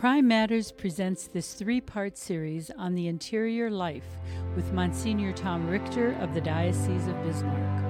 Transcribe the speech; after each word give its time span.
Prime 0.00 0.26
Matters 0.26 0.72
presents 0.72 1.26
this 1.26 1.52
three 1.52 1.78
part 1.78 2.16
series 2.16 2.70
on 2.78 2.94
the 2.94 3.06
interior 3.06 3.70
life 3.70 4.06
with 4.56 4.72
Monsignor 4.72 5.34
Tom 5.34 5.68
Richter 5.68 6.12
of 6.20 6.32
the 6.32 6.40
Diocese 6.40 7.06
of 7.06 7.22
Bismarck. 7.22 7.84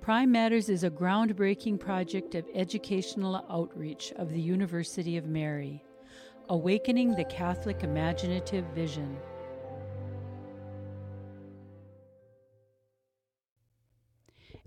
Prime 0.00 0.32
Matters 0.32 0.70
is 0.70 0.82
a 0.82 0.88
groundbreaking 0.88 1.78
project 1.78 2.34
of 2.34 2.46
educational 2.54 3.44
outreach 3.50 4.10
of 4.16 4.32
the 4.32 4.40
University 4.40 5.18
of 5.18 5.26
Mary, 5.26 5.84
awakening 6.48 7.14
the 7.14 7.24
Catholic 7.24 7.82
imaginative 7.82 8.64
vision. 8.74 9.18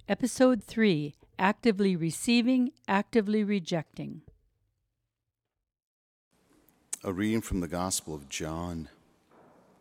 Episode 0.07 0.63
3 0.63 1.15
Actively 1.39 1.95
Receiving, 1.95 2.71
Actively 2.87 3.43
Rejecting. 3.43 4.21
A 7.03 7.13
reading 7.13 7.41
from 7.41 7.59
the 7.59 7.67
Gospel 7.67 8.15
of 8.15 8.27
John, 8.27 8.89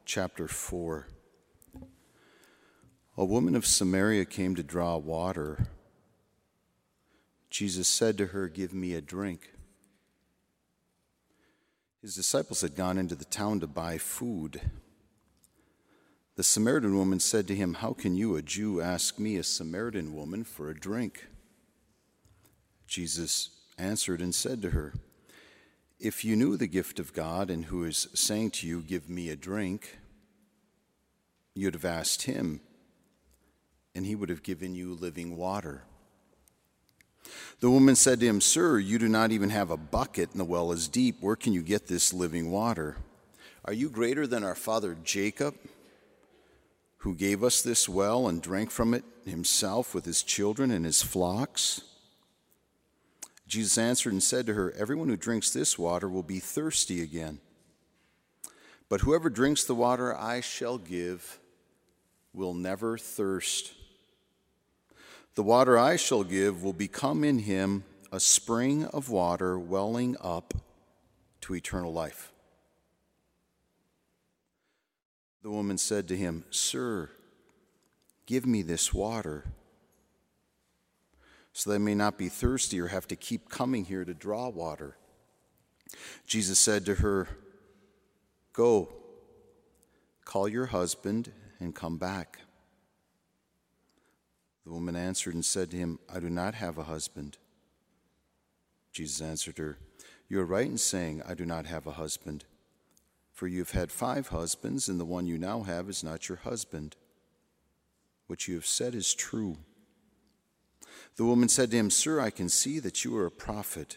chapter 0.05 0.47
4. 0.47 1.07
A 3.17 3.25
woman 3.25 3.57
of 3.57 3.65
Samaria 3.65 4.27
came 4.27 4.55
to 4.55 4.63
draw 4.63 4.99
water. 4.99 5.67
Jesus 7.49 7.89
said 7.89 8.19
to 8.19 8.27
her, 8.27 8.49
Give 8.49 8.75
me 8.75 8.93
a 8.93 9.01
drink. 9.01 9.51
His 12.03 12.15
disciples 12.15 12.61
had 12.61 12.77
gone 12.77 12.99
into 12.99 13.15
the 13.15 13.25
town 13.25 13.61
to 13.61 13.67
buy 13.67 13.97
food. 13.97 14.61
The 16.35 16.45
Samaritan 16.45 16.99
woman 16.99 17.21
said 17.21 17.49
to 17.49 17.55
him, 17.55 17.75
How 17.75 17.95
can 17.95 18.15
you, 18.15 18.37
a 18.37 18.43
Jew, 18.43 18.83
ask 18.83 19.19
me, 19.19 19.37
a 19.37 19.43
Samaritan 19.43 20.15
woman, 20.15 20.45
for 20.45 20.69
a 20.69 20.79
drink? 20.79 21.25
Jesus 22.87 23.49
answered 23.79 24.21
and 24.21 24.35
said 24.35 24.61
to 24.61 24.71
her, 24.71 24.93
If 25.99 26.25
you 26.25 26.37
knew 26.37 26.57
the 26.57 26.67
gift 26.67 26.99
of 26.99 27.15
God 27.15 27.51
and 27.51 27.65
who 27.65 27.85
is 27.85 28.09
saying 28.13 28.51
to 28.53 28.67
you, 28.67 28.83
Give 28.83 29.09
me 29.09 29.31
a 29.31 29.37
drink, 29.37 29.99
you'd 31.55 31.75
have 31.75 31.87
asked 31.87 32.23
him, 32.23 32.61
and 33.95 34.05
he 34.05 34.15
would 34.15 34.29
have 34.29 34.43
given 34.43 34.75
you 34.75 34.95
living 34.95 35.37
water. 35.37 35.85
The 37.61 37.71
woman 37.71 37.97
said 37.97 38.21
to 38.21 38.27
him, 38.27 38.43
Sir, 38.43 38.79
you 38.79 38.99
do 38.99 39.09
not 39.09 39.33
even 39.33 39.51
have 39.51 39.71
a 39.71 39.77
bucket, 39.79 40.31
and 40.33 40.39
the 40.41 40.45
well 40.45 40.71
is 40.71 40.87
deep. 40.87 41.17
Where 41.21 41.37
can 41.37 41.55
you 41.55 41.63
get 41.63 41.87
this 41.87 42.13
living 42.13 42.51
water? 42.51 42.97
Are 43.65 43.73
you 43.73 43.89
greater 43.89 44.27
than 44.27 44.45
our 44.45 44.55
father 44.55 44.97
Jacob, 45.03 45.55
who 46.99 47.15
gave 47.15 47.43
us 47.43 47.63
this 47.63 47.89
well 47.89 48.29
and 48.29 48.43
drank 48.43 48.71
from 48.71 48.93
it 48.93 49.05
himself 49.25 49.95
with 49.95 50.05
his 50.05 50.23
children 50.23 50.71
and 50.71 50.85
his 50.85 51.03
flocks? 51.03 51.81
Jesus 53.47 53.79
answered 53.79 54.13
and 54.13 54.23
said 54.23 54.47
to 54.47 54.55
her, 54.55 54.73
Everyone 54.73 55.09
who 55.09 55.17
drinks 55.17 55.51
this 55.51 55.79
water 55.79 56.09
will 56.09 56.23
be 56.23 56.41
thirsty 56.41 57.03
again. 57.03 57.39
But 58.89 59.03
whoever 59.03 59.31
drinks 59.31 59.65
the 59.65 59.75
water 59.75 60.17
I 60.17 60.41
shall 60.41 60.79
give 60.79 61.39
will 62.33 62.55
never 62.55 62.99
thirst. 62.99 63.73
The 65.35 65.43
water 65.43 65.79
I 65.79 65.97
shall 65.97 66.25
give 66.25 66.63
will 66.63 66.73
become 66.73 67.25
in 67.25 67.41
him 67.41 67.85
a 68.13 68.21
spring 68.21 68.85
of 68.87 69.11
water 69.11 69.59
welling 69.59 70.17
up 70.21 70.55
to 71.43 71.55
eternal 71.55 71.93
life. 71.93 72.33
The 75.43 75.51
woman 75.51 75.79
said 75.79 76.09
to 76.09 76.17
him, 76.17 76.45
Sir, 76.51 77.11
give 78.27 78.47
me 78.47 78.63
this 78.63 78.93
water 78.93 79.45
so 81.57 81.71
they 81.71 81.79
may 81.79 81.95
not 81.95 82.19
be 82.19 82.29
thirsty 82.29 82.79
or 82.79 82.89
have 82.89 83.09
to 83.09 83.17
keep 83.17 83.49
coming 83.49 83.87
here 83.87 84.05
to 84.05 84.13
draw 84.13 84.51
water. 84.51 84.99
Jesus 86.27 86.59
said 86.59 86.85
to 86.85 86.97
her, 86.97 87.29
Go, 88.53 88.91
call 90.27 90.49
your 90.51 90.67
husband 90.67 91.33
and 91.59 91.75
come 91.75 91.97
back. 91.97 92.41
The 94.67 94.71
woman 94.71 94.97
answered 94.97 95.33
and 95.33 95.43
said 95.43 95.71
to 95.71 95.79
him, 95.79 95.99
I 96.15 96.21
do 96.21 96.29
not 96.29 96.57
have 96.57 96.77
a 96.77 96.83
husband. 96.83 97.39
Jesus 98.93 99.23
answered 99.23 99.57
her, 99.57 99.79
You 100.29 100.41
are 100.41 100.45
right 100.45 100.67
in 100.67 100.77
saying, 100.77 101.23
I 101.27 101.33
do 101.33 101.47
not 101.47 101.65
have 101.65 101.87
a 101.87 101.93
husband. 101.93 102.45
For 103.33 103.47
you 103.47 103.61
have 103.61 103.71
had 103.71 103.91
five 103.91 104.29
husbands, 104.29 104.91
and 104.91 105.01
the 105.01 105.07
one 105.07 105.27
you 105.27 105.39
now 105.39 105.63
have 105.63 105.89
is 105.89 106.05
not 106.05 106.29
your 106.29 106.37
husband. 106.37 106.97
What 108.27 108.47
you 108.47 108.57
have 108.57 108.67
said 108.67 108.95
is 108.95 109.15
true. 109.15 109.57
The 111.17 111.25
woman 111.25 111.49
said 111.49 111.71
to 111.71 111.77
him, 111.79 111.89
Sir, 111.89 112.21
I 112.21 112.29
can 112.29 112.51
see 112.51 112.79
that 112.81 113.05
you 113.05 113.17
are 113.17 113.27
a 113.27 113.31
prophet. 113.31 113.97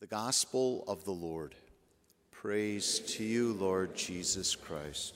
The 0.00 0.06
Gospel 0.06 0.84
of 0.86 1.04
the 1.04 1.12
Lord. 1.12 1.54
Praise 2.30 2.98
to 2.98 3.24
you, 3.24 3.54
Lord 3.54 3.94
Jesus 3.94 4.54
Christ. 4.54 5.14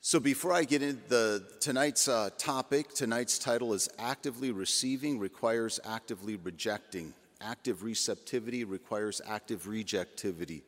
So, 0.00 0.18
before 0.18 0.52
I 0.52 0.64
get 0.64 0.82
into 0.82 0.98
the, 1.08 1.46
tonight's 1.60 2.08
uh, 2.08 2.30
topic, 2.36 2.94
tonight's 2.94 3.38
title 3.38 3.74
is 3.74 3.88
Actively 3.96 4.50
Receiving 4.50 5.20
Requires 5.20 5.78
Actively 5.84 6.34
Rejecting. 6.34 7.14
Active 7.40 7.84
receptivity 7.84 8.64
requires 8.64 9.20
active 9.24 9.66
rejectivity. 9.66 10.62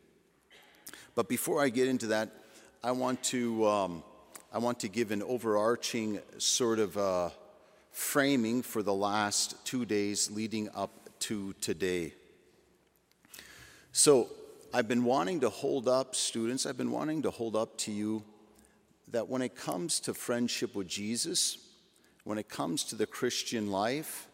But 1.15 1.29
before 1.29 1.63
I 1.63 1.69
get 1.69 1.89
into 1.89 2.09
that, 2.09 2.31
I 2.83 2.93
want 2.93 3.23
to, 3.25 3.67
um, 3.67 4.03
I 4.53 4.59
want 4.59 4.81
to 4.81 4.89
give 4.89 5.11
an 5.11 5.23
overarching 5.23 6.21
sort 6.39 6.79
of 6.79 6.97
uh, 6.97 7.31
framing 7.93 8.63
for 8.63 8.83
the 8.83 8.95
last 8.95 9.65
two 9.65 9.85
days 9.85 10.31
leading 10.31 10.69
up 10.75 10.91
to 11.21 11.53
today. 11.55 12.15
So, 13.93 14.29
I've 14.75 14.89
been 14.89 15.05
wanting 15.05 15.41
to 15.41 15.51
hold 15.51 15.87
up, 15.87 16.15
students, 16.15 16.65
I've 16.65 16.79
been 16.79 16.93
wanting 16.93 17.23
to 17.23 17.31
hold 17.31 17.57
up 17.57 17.77
to 17.79 17.93
you 17.93 18.25
that 19.09 19.29
when 19.29 19.43
it 19.43 19.55
comes 19.55 20.01
to 20.01 20.15
friendship 20.15 20.75
with 20.75 20.89
Jesus, 20.89 21.59
when 22.25 22.39
it 22.39 22.49
comes 22.49 22.85
to 22.85 22.97
the 22.97 23.07
Christian 23.07 23.71
life, 23.71 24.29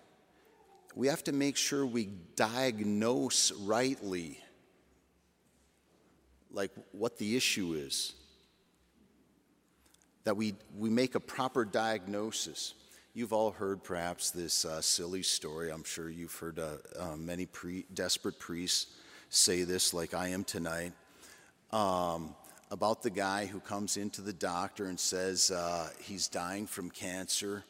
we 0.94 1.08
have 1.08 1.24
to 1.24 1.32
make 1.32 1.56
sure 1.56 1.84
we 1.84 2.08
diagnose 2.36 3.50
rightly 3.52 4.38
like 6.52 6.70
what 6.92 7.18
the 7.18 7.36
issue 7.36 7.74
is. 7.74 8.14
That 10.24 10.36
we, 10.36 10.54
we 10.76 10.90
make 10.90 11.14
a 11.14 11.20
proper 11.20 11.64
diagnosis. 11.64 12.74
You've 13.14 13.32
all 13.32 13.50
heard 13.50 13.82
perhaps 13.82 14.30
this 14.30 14.64
uh, 14.64 14.80
silly 14.80 15.22
story. 15.22 15.70
I'm 15.70 15.84
sure 15.84 16.10
you've 16.10 16.34
heard 16.34 16.58
uh, 16.58 16.76
uh, 16.98 17.16
many 17.16 17.46
pre- 17.46 17.86
desperate 17.94 18.38
priests 18.38 18.94
say 19.30 19.62
this, 19.62 19.92
like 19.92 20.14
I 20.14 20.28
am 20.28 20.44
tonight, 20.44 20.92
um, 21.72 22.34
about 22.70 23.02
the 23.02 23.10
guy 23.10 23.46
who 23.46 23.60
comes 23.60 23.96
into 23.96 24.22
the 24.22 24.32
doctor 24.32 24.86
and 24.86 24.98
says 24.98 25.50
uh, 25.50 25.88
he's 26.00 26.28
dying 26.28 26.66
from 26.66 26.90
cancer. 26.90 27.64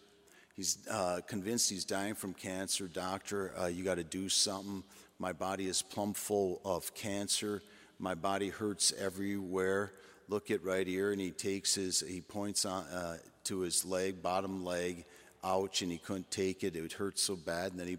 He's 0.55 0.78
uh, 0.91 1.21
convinced 1.27 1.71
he's 1.71 1.84
dying 1.84 2.15
from 2.15 2.34
cancer. 2.34 2.89
Doctor, 2.89 3.53
uh, 3.59 3.66
you 3.66 3.84
got 3.84 3.97
to 3.97 4.05
do 4.05 4.28
something. 4.28 4.83
My 5.19 5.33
body 5.33 5.66
is 5.66 5.83
plumb 5.83 6.15
full 6.15 6.60
of 6.65 6.95
cancer. 6.95 7.62
My 7.98 8.14
body 8.14 8.48
hurts 8.48 8.92
everywhere. 8.98 9.92
Look 10.28 10.50
at 10.50 10.62
right 10.64 10.86
here. 10.86 11.10
And 11.10 11.20
he 11.20 11.31
takes 11.31 11.75
his, 11.75 12.00
he 12.00 12.20
points 12.20 12.64
on, 12.64 12.84
uh, 12.84 13.19
to 13.44 13.60
his 13.60 13.84
leg, 13.84 14.22
bottom 14.22 14.64
leg. 14.64 15.04
Ouch. 15.42 15.82
And 15.82 15.91
he 15.91 15.98
couldn't 15.98 16.31
take 16.31 16.62
it. 16.62 16.76
It 16.76 16.82
would 16.82 16.92
hurt 16.92 17.19
so 17.19 17.34
bad. 17.34 17.72
And 17.72 17.81
then 17.81 17.88
he 17.88 17.98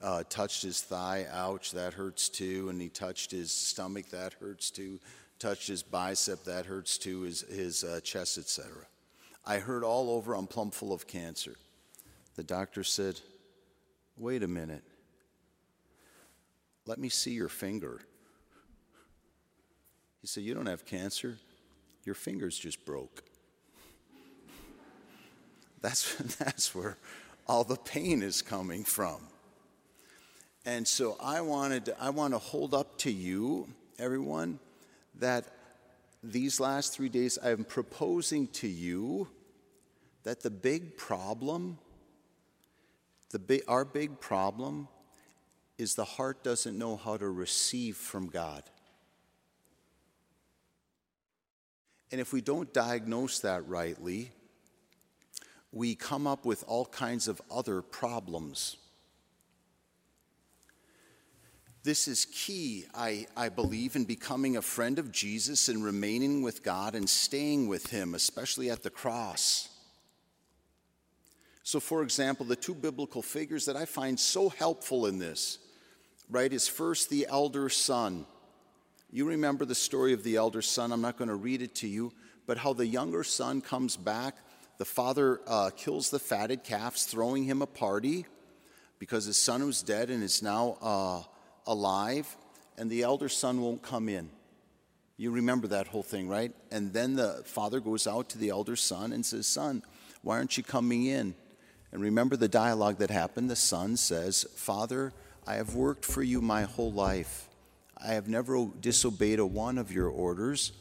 uh, 0.00 0.22
touched 0.28 0.62
his 0.62 0.80
thigh. 0.82 1.26
Ouch. 1.32 1.72
That 1.72 1.94
hurts 1.94 2.28
too. 2.28 2.68
And 2.68 2.80
he 2.80 2.88
touched 2.88 3.32
his 3.32 3.50
stomach. 3.50 4.10
That 4.10 4.34
hurts 4.34 4.70
too. 4.70 5.00
Touched 5.38 5.66
his 5.66 5.82
bicep. 5.82 6.44
That 6.44 6.66
hurts 6.66 6.96
too. 6.96 7.22
His, 7.22 7.40
his 7.40 7.82
uh, 7.82 8.00
chest, 8.04 8.38
etc. 8.38 8.70
I 9.44 9.58
hurt 9.58 9.82
all 9.82 10.10
over. 10.10 10.34
I'm 10.34 10.46
plumb 10.46 10.70
full 10.70 10.92
of 10.92 11.06
cancer. 11.06 11.56
The 12.36 12.44
doctor 12.44 12.84
said, 12.84 13.20
Wait 14.16 14.42
a 14.42 14.48
minute. 14.48 14.84
Let 16.86 16.98
me 16.98 17.08
see 17.08 17.32
your 17.32 17.48
finger. 17.48 18.02
He 20.20 20.26
said, 20.26 20.42
You 20.42 20.54
don't 20.54 20.66
have 20.66 20.84
cancer, 20.84 21.38
your 22.04 22.14
fingers 22.14 22.58
just 22.58 22.84
broke. 22.84 23.22
That's, 25.80 26.14
that's 26.38 26.74
where 26.74 26.98
all 27.46 27.64
the 27.64 27.76
pain 27.76 28.22
is 28.22 28.42
coming 28.42 28.84
from. 28.84 29.16
And 30.66 30.86
so 30.86 31.16
I 31.20 31.40
wanted 31.40 31.86
to, 31.86 32.00
I 32.00 32.10
want 32.10 32.34
to 32.34 32.38
hold 32.38 32.74
up 32.74 32.98
to 32.98 33.10
you, 33.10 33.66
everyone, 33.98 34.58
that 35.18 35.46
these 36.22 36.60
last 36.60 36.92
three 36.92 37.08
days 37.08 37.38
I'm 37.42 37.64
proposing 37.64 38.46
to 38.48 38.68
you 38.68 39.28
that 40.22 40.42
the 40.42 40.50
big 40.50 40.98
problem, 40.98 41.78
the 43.30 43.38
big, 43.38 43.62
our 43.66 43.86
big 43.86 44.20
problem, 44.20 44.86
is 45.78 45.94
the 45.94 46.04
heart 46.04 46.44
doesn't 46.44 46.78
know 46.78 46.96
how 46.96 47.16
to 47.16 47.28
receive 47.28 47.96
from 47.96 48.28
God. 48.28 48.62
And 52.12 52.20
if 52.20 52.32
we 52.32 52.40
don't 52.40 52.72
diagnose 52.72 53.40
that 53.40 53.66
rightly, 53.68 54.32
we 55.72 55.94
come 55.94 56.26
up 56.26 56.44
with 56.44 56.64
all 56.66 56.86
kinds 56.86 57.28
of 57.28 57.40
other 57.50 57.82
problems. 57.82 58.76
This 61.82 62.08
is 62.08 62.26
key, 62.26 62.84
I, 62.94 63.26
I 63.36 63.48
believe, 63.48 63.96
in 63.96 64.04
becoming 64.04 64.56
a 64.56 64.62
friend 64.62 64.98
of 64.98 65.12
Jesus 65.12 65.68
and 65.68 65.82
remaining 65.82 66.42
with 66.42 66.62
God 66.62 66.94
and 66.94 67.08
staying 67.08 67.68
with 67.68 67.86
Him, 67.86 68.14
especially 68.14 68.68
at 68.70 68.82
the 68.82 68.90
cross. 68.90 69.68
So, 71.62 71.80
for 71.80 72.02
example, 72.02 72.44
the 72.44 72.56
two 72.56 72.74
biblical 72.74 73.22
figures 73.22 73.64
that 73.66 73.76
I 73.76 73.86
find 73.86 74.18
so 74.18 74.50
helpful 74.50 75.06
in 75.06 75.18
this, 75.18 75.58
right, 76.28 76.52
is 76.52 76.68
first 76.68 77.08
the 77.08 77.26
elder 77.30 77.68
son. 77.68 78.26
You 79.12 79.24
remember 79.24 79.64
the 79.64 79.74
story 79.74 80.12
of 80.12 80.22
the 80.22 80.36
elder 80.36 80.62
son. 80.62 80.92
I'm 80.92 81.00
not 81.00 81.16
going 81.16 81.28
to 81.28 81.34
read 81.34 81.62
it 81.62 81.74
to 81.76 81.88
you, 81.88 82.12
but 82.46 82.58
how 82.58 82.72
the 82.72 82.86
younger 82.86 83.24
son 83.24 83.60
comes 83.60 83.96
back. 83.96 84.36
The 84.78 84.84
father 84.84 85.40
uh, 85.48 85.70
kills 85.76 86.10
the 86.10 86.20
fatted 86.20 86.62
calves, 86.62 87.04
throwing 87.06 87.44
him 87.44 87.60
a 87.60 87.66
party 87.66 88.26
because 89.00 89.24
his 89.24 89.36
son 89.36 89.66
was 89.66 89.82
dead 89.82 90.10
and 90.10 90.22
is 90.22 90.42
now 90.42 90.78
uh, 90.80 91.22
alive, 91.66 92.36
and 92.78 92.88
the 92.88 93.02
elder 93.02 93.28
son 93.28 93.60
won't 93.60 93.82
come 93.82 94.08
in. 94.08 94.30
You 95.16 95.32
remember 95.32 95.66
that 95.66 95.88
whole 95.88 96.04
thing, 96.04 96.28
right? 96.28 96.52
And 96.70 96.92
then 96.92 97.16
the 97.16 97.42
father 97.44 97.80
goes 97.80 98.06
out 98.06 98.30
to 98.30 98.38
the 98.38 98.50
elder 98.50 98.76
son 98.76 99.12
and 99.12 99.26
says, 99.26 99.46
Son, 99.46 99.82
why 100.22 100.36
aren't 100.36 100.56
you 100.56 100.62
coming 100.62 101.04
in? 101.04 101.34
And 101.92 102.00
remember 102.00 102.36
the 102.36 102.48
dialogue 102.48 102.98
that 102.98 103.10
happened. 103.10 103.50
The 103.50 103.56
son 103.56 103.96
says, 103.96 104.46
Father, 104.54 105.12
I 105.46 105.56
have 105.56 105.74
worked 105.74 106.04
for 106.04 106.22
you 106.22 106.40
my 106.40 106.62
whole 106.62 106.92
life. 106.92 107.49
I 108.02 108.14
have 108.14 108.28
never 108.28 108.66
disobeyed 108.80 109.38
a 109.38 109.46
one 109.46 109.78
of 109.78 109.92
your 109.92 110.08
orders, 110.08 110.72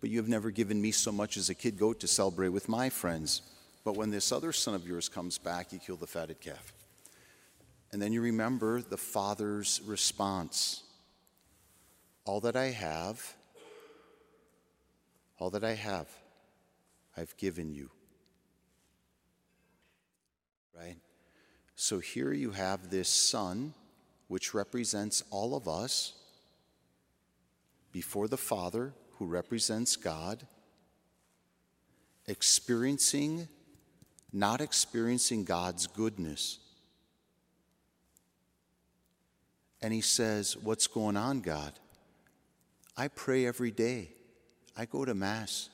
but 0.00 0.10
you 0.10 0.18
have 0.18 0.28
never 0.28 0.50
given 0.50 0.80
me 0.80 0.90
so 0.90 1.12
much 1.12 1.36
as 1.36 1.50
a 1.50 1.54
kid 1.54 1.78
goat 1.78 2.00
to 2.00 2.06
celebrate 2.06 2.48
with 2.48 2.68
my 2.68 2.88
friends. 2.88 3.42
But 3.84 3.96
when 3.96 4.10
this 4.10 4.32
other 4.32 4.52
son 4.52 4.74
of 4.74 4.86
yours 4.86 5.08
comes 5.08 5.38
back, 5.38 5.72
you 5.72 5.78
kill 5.78 5.96
the 5.96 6.06
fatted 6.06 6.40
calf. 6.40 6.72
And 7.92 8.00
then 8.00 8.12
you 8.12 8.22
remember 8.22 8.80
the 8.80 8.96
father's 8.96 9.80
response 9.84 10.82
All 12.24 12.40
that 12.40 12.56
I 12.56 12.66
have, 12.66 13.34
all 15.38 15.50
that 15.50 15.64
I 15.64 15.74
have, 15.74 16.08
I've 17.16 17.36
given 17.36 17.72
you 17.72 17.90
right? 20.82 20.96
So 21.74 21.98
here 21.98 22.32
you 22.32 22.50
have 22.50 22.90
this 22.90 23.08
son, 23.08 23.74
which 24.28 24.54
represents 24.54 25.22
all 25.30 25.54
of 25.54 25.68
us, 25.68 26.14
before 27.92 28.26
the 28.26 28.36
Father, 28.38 28.94
who 29.18 29.26
represents 29.26 29.96
God, 29.96 30.46
experiencing, 32.26 33.48
not 34.32 34.60
experiencing 34.60 35.44
God's 35.44 35.86
goodness. 35.86 36.58
And 39.82 39.92
he 39.92 40.00
says, 40.00 40.56
What's 40.56 40.86
going 40.86 41.16
on, 41.16 41.40
God? 41.40 41.72
I 42.96 43.08
pray 43.08 43.46
every 43.46 43.70
day, 43.70 44.10
I 44.76 44.86
go 44.86 45.04
to 45.04 45.14
Mass. 45.14 45.68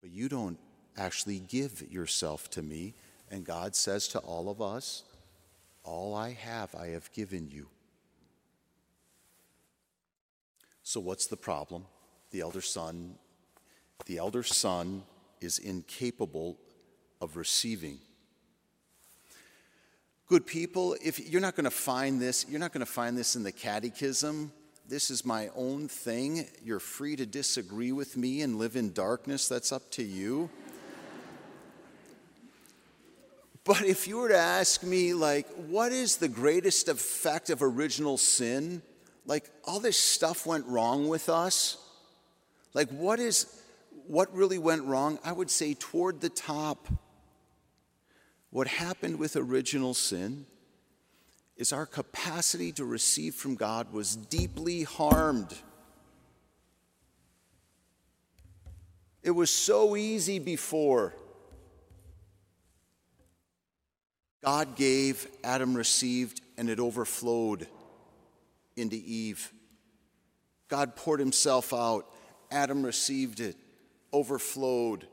But 0.00 0.10
you 0.10 0.28
don't 0.28 0.58
actually 0.96 1.40
give 1.40 1.82
yourself 1.90 2.48
to 2.50 2.62
me. 2.62 2.94
And 3.30 3.44
God 3.44 3.76
says 3.76 4.08
to 4.08 4.18
all 4.18 4.48
of 4.48 4.60
us, 4.60 5.04
All 5.84 6.14
I 6.14 6.32
have, 6.32 6.74
I 6.74 6.88
have 6.88 7.12
given 7.12 7.48
you. 7.50 7.68
So, 10.90 10.98
what's 10.98 11.28
the 11.28 11.36
problem? 11.36 11.84
The 12.32 12.40
elder 12.40 12.60
son, 12.60 13.14
the 14.06 14.18
elder 14.18 14.42
son 14.42 15.04
is 15.40 15.60
incapable 15.60 16.58
of 17.20 17.36
receiving. 17.36 18.00
Good 20.26 20.48
people, 20.48 20.96
if 21.00 21.20
you're 21.30 21.40
not 21.40 21.54
going 21.54 21.62
to 21.62 21.70
find 21.70 22.20
this, 22.20 22.44
you're 22.48 22.58
not 22.58 22.72
going 22.72 22.84
to 22.84 22.90
find 22.90 23.16
this 23.16 23.36
in 23.36 23.44
the 23.44 23.52
catechism. 23.52 24.50
This 24.88 25.12
is 25.12 25.24
my 25.24 25.50
own 25.54 25.86
thing. 25.86 26.48
You're 26.60 26.80
free 26.80 27.14
to 27.14 27.24
disagree 27.24 27.92
with 27.92 28.16
me 28.16 28.42
and 28.42 28.58
live 28.58 28.74
in 28.74 28.92
darkness. 28.92 29.46
That's 29.46 29.70
up 29.70 29.92
to 29.92 30.02
you. 30.02 30.50
But 33.62 33.82
if 33.84 34.08
you 34.08 34.16
were 34.16 34.30
to 34.30 34.36
ask 34.36 34.82
me, 34.82 35.14
like, 35.14 35.46
what 35.68 35.92
is 35.92 36.16
the 36.16 36.26
greatest 36.26 36.88
effect 36.88 37.48
of 37.48 37.62
original 37.62 38.18
sin? 38.18 38.82
Like, 39.30 39.48
all 39.64 39.78
this 39.78 39.96
stuff 39.96 40.44
went 40.44 40.66
wrong 40.66 41.06
with 41.06 41.28
us. 41.28 41.78
Like, 42.74 42.88
what 42.88 43.20
is, 43.20 43.46
what 44.08 44.34
really 44.34 44.58
went 44.58 44.82
wrong? 44.82 45.20
I 45.22 45.30
would 45.30 45.52
say 45.52 45.74
toward 45.74 46.20
the 46.20 46.28
top. 46.28 46.88
What 48.50 48.66
happened 48.66 49.20
with 49.20 49.36
original 49.36 49.94
sin 49.94 50.46
is 51.56 51.72
our 51.72 51.86
capacity 51.86 52.72
to 52.72 52.84
receive 52.84 53.36
from 53.36 53.54
God 53.54 53.92
was 53.92 54.16
deeply 54.16 54.82
harmed. 54.82 55.54
It 59.22 59.30
was 59.30 59.50
so 59.50 59.94
easy 59.94 60.40
before. 60.40 61.14
God 64.42 64.74
gave, 64.74 65.28
Adam 65.44 65.76
received, 65.76 66.40
and 66.58 66.68
it 66.68 66.80
overflowed 66.80 67.68
into 68.80 68.96
Eve. 68.96 69.52
God 70.68 70.96
poured 70.96 71.20
himself 71.20 71.72
out, 71.72 72.06
Adam 72.50 72.84
received 72.84 73.40
it, 73.40 73.56
overflowed. 74.12 75.06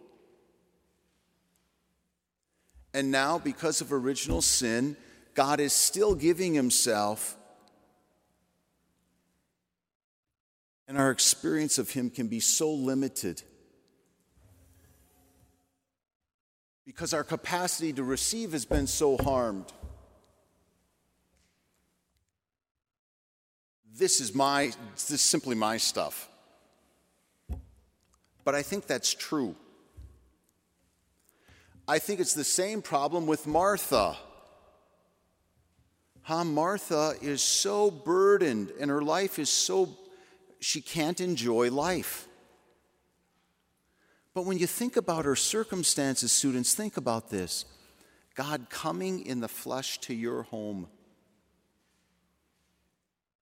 And 2.94 3.12
now, 3.12 3.38
because 3.38 3.82
of 3.82 3.94
original 3.94 4.42
sin, 4.42 4.98
God 5.36 5.60
is 5.60 5.74
still 5.74 6.16
giving 6.16 6.54
himself. 6.54 7.38
And 10.88 10.98
our 10.98 11.12
experience 11.12 11.78
of 11.78 11.92
him 11.92 12.10
can 12.10 12.28
be 12.28 12.40
so 12.40 12.72
limited. 12.72 13.44
because 16.88 17.14
our 17.14 17.24
capacity 17.24 17.92
to 17.92 18.02
receive 18.02 18.54
has 18.54 18.64
been 18.64 18.88
so 18.88 19.18
harmed. 19.18 19.66
This 23.98 24.22
is 24.22 24.36
my, 24.36 24.72
this 24.94 25.10
is 25.10 25.22
simply 25.22 25.56
my 25.56 25.78
stuff. 25.78 26.30
But 28.44 28.54
I 28.54 28.62
think 28.62 28.86
that's 28.86 29.14
true. 29.14 29.56
I 31.88 32.00
think 32.00 32.20
it's 32.20 32.34
the 32.34 32.44
same 32.44 32.82
problem 32.82 33.26
with 33.26 33.48
Martha. 33.48 34.18
Huh? 36.22 36.44
Martha 36.44 37.14
is 37.22 37.42
so 37.42 37.90
burdened 37.90 38.72
and 38.80 38.92
her 38.92 39.02
life 39.02 39.40
is 39.40 39.50
so, 39.50 39.90
she 40.60 40.82
can't 40.82 41.20
enjoy 41.20 41.72
life. 41.72 42.28
But 44.34 44.46
when 44.46 44.60
you 44.60 44.68
think 44.68 44.98
about 44.98 45.26
her 45.26 45.36
circumstances, 45.36 46.32
students, 46.32 46.76
think 46.76 46.98
about 46.98 47.30
this 47.30 47.66
God 48.36 48.70
coming 48.70 49.26
in 49.26 49.40
the 49.40 49.48
flesh 49.48 49.98
to 50.02 50.14
your 50.14 50.44
home, 50.44 50.88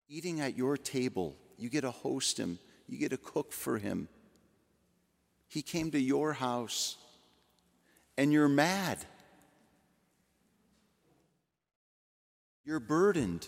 eating 0.07 0.41
at 0.41 0.57
your 0.57 0.77
table. 0.77 1.35
You 1.57 1.69
get 1.69 1.81
to 1.81 1.91
host 1.91 2.37
him, 2.37 2.59
you 2.87 2.97
get 2.97 3.09
to 3.09 3.17
cook 3.17 3.51
for 3.51 3.77
him. 3.77 4.07
He 5.47 5.61
came 5.61 5.91
to 5.91 5.99
your 5.99 6.33
house, 6.33 6.97
and 8.17 8.31
you're 8.31 8.49
mad. 8.49 8.97
You're 12.65 12.79
burdened. 12.79 13.47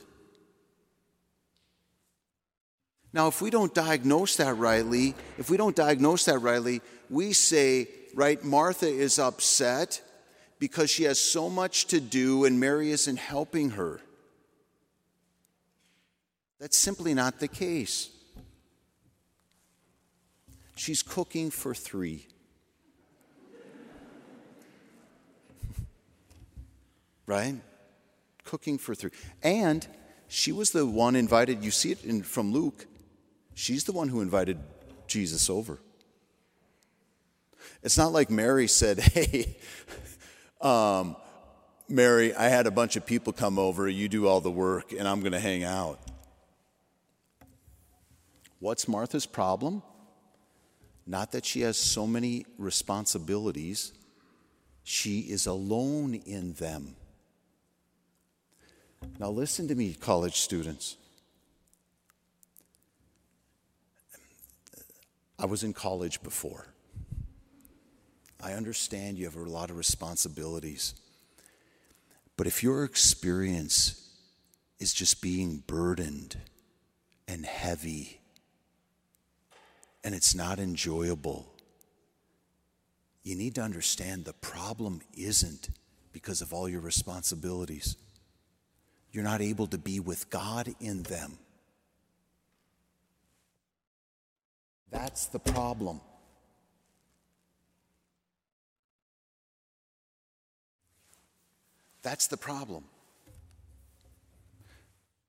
Now, 3.13 3.27
if 3.27 3.41
we 3.41 3.49
don't 3.49 3.73
diagnose 3.73 4.35
that 4.37 4.53
rightly, 4.53 5.15
if 5.39 5.49
we 5.49 5.57
don't 5.57 5.75
diagnose 5.75 6.25
that 6.25 6.37
rightly, 6.39 6.81
we 7.09 7.33
say, 7.33 7.87
right, 8.13 8.43
Martha 8.43 8.87
is 8.87 9.17
upset 9.17 10.01
because 10.59 10.89
she 10.89 11.03
has 11.03 11.19
so 11.19 11.49
much 11.49 11.85
to 11.87 11.99
do 11.99 12.45
and 12.45 12.59
Mary 12.59 12.91
isn't 12.91 13.17
helping 13.17 13.71
her. 13.71 14.01
That's 16.59 16.77
simply 16.77 17.13
not 17.13 17.39
the 17.39 17.47
case. 17.47 18.09
She's 20.75 21.03
cooking 21.03 21.51
for 21.51 21.73
three. 21.73 22.27
right? 27.25 27.55
Cooking 28.43 28.77
for 28.77 28.95
three. 28.95 29.11
And 29.43 29.87
she 30.27 30.51
was 30.51 30.71
the 30.71 30.85
one 30.85 31.15
invited, 31.15 31.63
you 31.63 31.71
see 31.71 31.91
it 31.91 32.03
in, 32.03 32.23
from 32.23 32.51
Luke, 32.51 32.85
she's 33.53 33.85
the 33.85 33.91
one 33.91 34.09
who 34.09 34.21
invited 34.21 34.57
Jesus 35.07 35.49
over. 35.49 35.79
It's 37.83 37.97
not 37.97 38.11
like 38.11 38.29
Mary 38.29 38.67
said, 38.67 38.99
Hey, 38.99 39.57
um, 40.61 41.15
Mary, 41.87 42.35
I 42.35 42.49
had 42.49 42.67
a 42.67 42.71
bunch 42.71 42.95
of 42.95 43.05
people 43.05 43.31
come 43.31 43.57
over, 43.57 43.87
you 43.87 44.09
do 44.09 44.27
all 44.27 44.41
the 44.41 44.51
work, 44.51 44.91
and 44.91 45.07
I'm 45.07 45.21
going 45.21 45.31
to 45.31 45.39
hang 45.39 45.63
out. 45.63 45.99
What's 48.59 48.87
Martha's 48.87 49.25
problem? 49.25 49.83
Not 51.05 51.31
that 51.31 51.45
she 51.45 51.61
has 51.61 51.77
so 51.77 52.05
many 52.05 52.45
responsibilities, 52.57 53.93
she 54.83 55.19
is 55.19 55.45
alone 55.45 56.15
in 56.15 56.53
them. 56.53 56.95
Now, 59.19 59.29
listen 59.29 59.67
to 59.67 59.75
me, 59.75 59.93
college 59.93 60.37
students. 60.37 60.97
I 65.39 65.45
was 65.45 65.63
in 65.63 65.73
college 65.73 66.23
before. 66.23 66.67
I 68.41 68.53
understand 68.53 69.17
you 69.17 69.25
have 69.25 69.35
a 69.35 69.43
lot 69.43 69.69
of 69.69 69.77
responsibilities. 69.77 70.95
But 72.35 72.47
if 72.47 72.63
your 72.63 72.83
experience 72.83 74.09
is 74.79 74.93
just 74.93 75.21
being 75.21 75.63
burdened 75.67 76.37
and 77.27 77.45
heavy 77.45 78.16
and 80.03 80.15
it's 80.15 80.35
not 80.35 80.59
enjoyable, 80.59 81.53
you 83.23 83.35
need 83.35 83.55
to 83.55 83.61
understand 83.61 84.25
the 84.25 84.33
problem 84.33 85.01
isn't 85.15 85.69
because 86.13 86.41
of 86.41 86.53
all 86.53 86.69
your 86.69 86.79
responsibilities. 86.79 87.97
You're 89.11 89.23
not 89.23 89.41
able 89.41 89.67
to 89.67 89.77
be 89.77 89.99
with 89.99 90.29
God 90.29 90.73
in 90.79 91.03
them. 91.03 91.37
That's 94.91 95.25
the 95.27 95.39
problem. 95.39 96.01
That's 102.01 102.27
the 102.27 102.37
problem. 102.37 102.85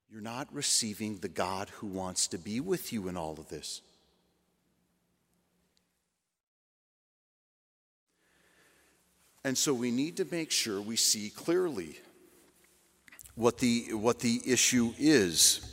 You're 0.09 0.21
not 0.21 0.47
receiving 0.53 1.17
the 1.17 1.27
God 1.27 1.69
who 1.69 1.87
wants 1.87 2.27
to 2.27 2.37
be 2.37 2.61
with 2.61 2.93
you 2.93 3.09
in 3.09 3.17
all 3.17 3.33
of 3.33 3.49
this. 3.49 3.81
And 9.43 9.57
so 9.57 9.73
we 9.73 9.91
need 9.91 10.17
to 10.17 10.27
make 10.29 10.51
sure 10.51 10.81
we 10.81 10.95
see 10.95 11.29
clearly 11.29 11.97
what 13.35 13.57
the, 13.59 13.93
what 13.93 14.19
the 14.19 14.41
issue 14.45 14.93
is. 14.97 15.65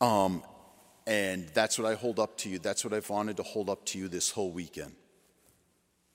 Um, 0.00 0.42
and 1.06 1.48
that's 1.54 1.78
what 1.78 1.90
I 1.90 1.94
hold 1.94 2.18
up 2.18 2.36
to 2.38 2.48
you. 2.48 2.58
That's 2.58 2.84
what 2.84 2.92
I've 2.92 3.08
wanted 3.08 3.36
to 3.36 3.42
hold 3.42 3.70
up 3.70 3.84
to 3.86 3.98
you 3.98 4.08
this 4.08 4.30
whole 4.30 4.50
weekend. 4.50 4.92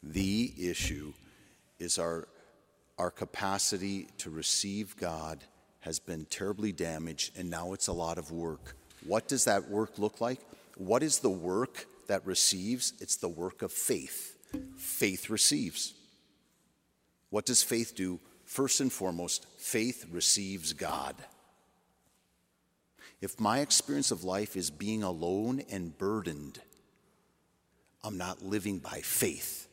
The 0.04 0.54
issue 0.60 1.14
is 1.80 1.98
our, 1.98 2.28
our 2.98 3.10
capacity 3.10 4.08
to 4.20 4.30
receive 4.30 4.98
God 4.98 5.44
has 5.80 6.00
been 6.00 6.26
terribly 6.26 6.72
damaged, 6.72 7.38
and 7.38 7.50
now 7.50 7.74
it's 7.74 7.88
a 7.88 7.94
lot 7.94 8.18
of 8.18 8.32
work. 8.32 8.76
What 9.06 9.28
does 9.28 9.46
that 9.46 9.70
work 9.70 9.98
look 9.98 10.22
like? 10.22 10.40
What 10.78 11.04
is 11.04 11.20
the 11.20 11.30
work 11.30 11.86
that 12.08 12.26
receives? 12.26 12.94
It's 13.00 13.16
the 13.16 13.28
work 13.28 13.62
of 13.62 13.72
faith. 13.72 14.33
Faith 14.78 15.30
receives. 15.30 15.94
What 17.30 17.46
does 17.46 17.64
faith 17.64 17.96
do? 17.96 18.20
First 18.46 18.80
and 18.80 18.92
foremost, 18.92 19.48
faith 19.58 20.06
receives 20.12 20.74
God. 20.74 21.16
If 23.22 23.40
my 23.40 23.60
experience 23.60 24.12
of 24.12 24.24
life 24.24 24.56
is 24.56 24.70
being 24.70 25.02
alone 25.02 25.64
and 25.72 25.98
burdened, 25.98 26.60
I'm 28.04 28.18
not 28.18 28.44
living 28.44 28.80
by 28.80 29.00
faith. 29.00 29.68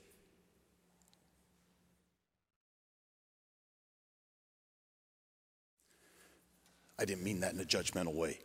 I 6.98 7.04
didn't 7.04 7.24
mean 7.24 7.40
that 7.40 7.54
in 7.54 7.60
a 7.60 7.64
judgmental 7.64 8.14
way. 8.14 8.38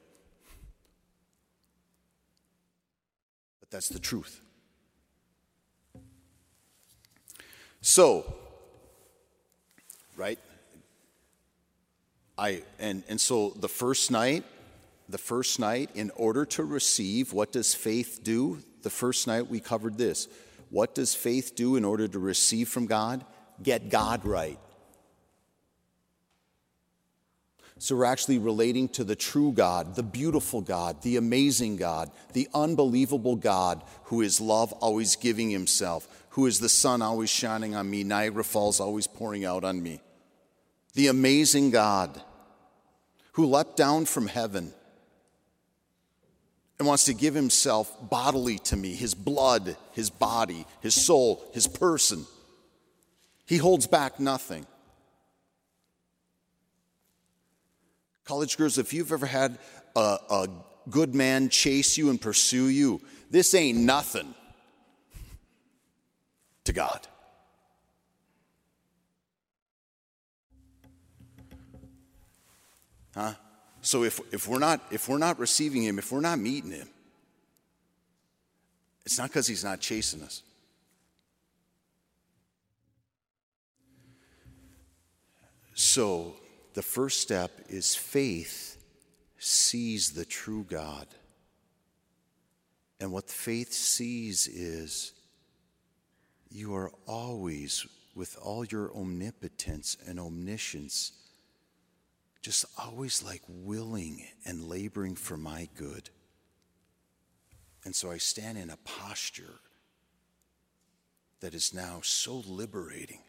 But 3.60 3.70
that's 3.70 3.89
the 3.89 4.00
truth. 4.00 4.45
So, 7.88 8.34
right? 10.18 10.39
I 12.36 12.63
and 12.80 13.04
and 13.08 13.22
so 13.22 13.51
the 13.51 13.70
first 13.70 14.10
night 14.10 14.44
the 15.08 15.18
first 15.18 15.60
night, 15.60 15.92
in 15.94 16.12
order 16.15 16.46
to 16.46 16.63
receive, 16.63 17.32
what 17.32 17.51
does 17.51 17.75
faith 17.75 18.22
do? 18.24 18.60
The 18.82 18.89
first 18.89 19.27
night 19.27 19.50
we 19.50 19.60
covered 19.60 19.98
this. 19.98 20.27
What 20.70 20.96
does 20.96 21.13
faith 21.13 21.56
do 21.56 21.75
in 21.75 21.86
order 21.86 22.08
to 22.08 22.20
receive 22.20 22.70
from 22.70 22.88
God? 22.88 23.24
Get 23.62 23.89
God 23.89 24.25
right. 24.25 24.60
So 27.77 27.96
we're 27.96 28.06
actually 28.06 28.39
relating 28.39 28.88
to 28.89 29.04
the 29.04 29.15
true 29.15 29.51
God, 29.51 29.96
the 29.96 30.04
beautiful 30.04 30.62
God, 30.62 31.01
the 31.01 31.18
amazing 31.18 31.75
God, 31.75 32.10
the 32.34 32.48
unbelievable 32.54 33.36
God 33.36 33.84
who 34.06 34.22
is 34.22 34.42
love, 34.42 34.72
always 34.74 35.15
giving 35.18 35.50
himself, 35.51 36.08
who 36.36 36.48
is 36.48 36.60
the 36.60 36.68
sun 36.68 37.01
always 37.01 37.30
shining 37.30 37.75
on 37.75 37.89
me, 37.89 38.04
Niagara 38.04 38.44
Falls 38.44 38.82
always 38.82 39.08
pouring 39.08 39.46
out 39.46 39.63
on 39.63 39.82
me. 39.82 40.01
The 40.94 41.08
amazing 41.08 41.72
God 41.72 42.22
who 43.32 43.46
leapt 43.46 43.77
down 43.77 44.04
from 44.04 44.27
heaven 44.27 44.74
and 46.77 46.86
wants 46.86 47.06
to 47.06 47.13
give 47.13 47.36
himself 47.36 47.89
bodily 48.10 48.60
to 48.60 48.75
me 48.75 48.96
his 48.96 49.13
blood, 49.13 49.77
his 49.94 50.10
body, 50.10 50.65
his 50.82 50.94
soul, 50.94 51.42
his 51.54 51.68
person. 51.68 52.25
He 53.46 53.56
holds 53.56 53.88
back 53.88 54.20
nothing. 54.20 54.68
College 58.25 58.58
girls, 58.58 58.77
if 58.77 58.94
you've 58.94 59.13
ever 59.13 59.25
had 59.25 59.58
a, 59.96 60.18
a 60.30 60.48
good 60.89 61.15
man 61.15 61.48
chase 61.48 61.98
you 61.98 62.10
and 62.10 62.20
pursue 62.20 62.68
you, 62.68 63.00
this 63.32 63.54
ain't 63.56 63.80
nothing 63.80 64.36
to 66.66 66.74
God. 66.74 67.08
Huh? 73.16 73.34
So 73.82 74.04
if, 74.04 74.20
if, 74.34 74.48
we're 74.48 74.60
not, 74.60 74.82
if 74.92 75.08
we're 75.08 75.18
not 75.18 75.40
receiving 75.40 75.84
him, 75.84 75.98
if 76.00 76.12
we're 76.12 76.20
not 76.20 76.38
meeting 76.38 76.72
him, 76.72 76.90
it's 79.06 79.18
not 79.18 79.30
because 79.30 79.48
he's 79.48 79.64
not 79.64 79.80
chasing 79.80 80.22
us. 80.22 80.42
So 85.76 86.36
the 86.74 86.82
first 86.82 87.22
step 87.22 87.52
is 87.70 87.96
faith 87.96 88.84
sees 89.38 90.12
the 90.12 90.26
true 90.26 90.66
God. 90.68 91.08
And 93.00 93.12
what 93.12 93.30
faith 93.30 93.72
sees 93.72 94.48
is 94.48 95.14
you 96.56 96.74
are 96.74 96.92
always, 97.06 97.86
with 98.16 98.38
all 98.42 98.64
your 98.64 98.90
omnipotence 98.96 99.98
and 100.08 100.18
omniscience, 100.18 101.12
just 102.42 102.64
always 102.78 103.22
like 103.22 103.42
willing 103.50 104.26
and 104.46 104.64
laboring 104.64 105.16
for 105.16 105.36
my 105.36 105.68
good. 105.76 106.10
And 107.84 107.94
so 107.94 108.10
I 108.10 108.18
stand 108.18 108.58
in 108.58 108.70
a 108.70 108.78
posture 108.78 109.60
that 111.42 111.54
is 111.54 111.74
now 111.74 112.00
so 112.04 112.38
liberating. 112.48 113.20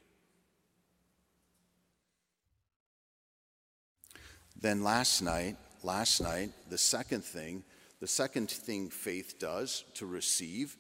Then 4.54 4.84
last 4.84 5.20
night, 5.20 5.56
last 5.82 6.20
night, 6.20 6.50
the 6.70 6.78
second 6.78 7.24
thing, 7.24 7.64
the 8.00 8.06
second 8.06 8.50
thing 8.50 8.88
faith 8.88 9.34
does 9.40 9.84
to 9.94 10.06
receive, 10.06 10.76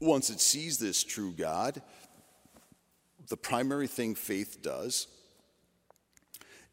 once 0.00 0.30
it 0.30 0.40
sees 0.40 0.78
this 0.78 1.02
true 1.02 1.32
God, 1.32 1.80
the 3.28 3.36
primary 3.36 3.86
thing 3.86 4.14
faith 4.14 4.62
does 4.62 5.08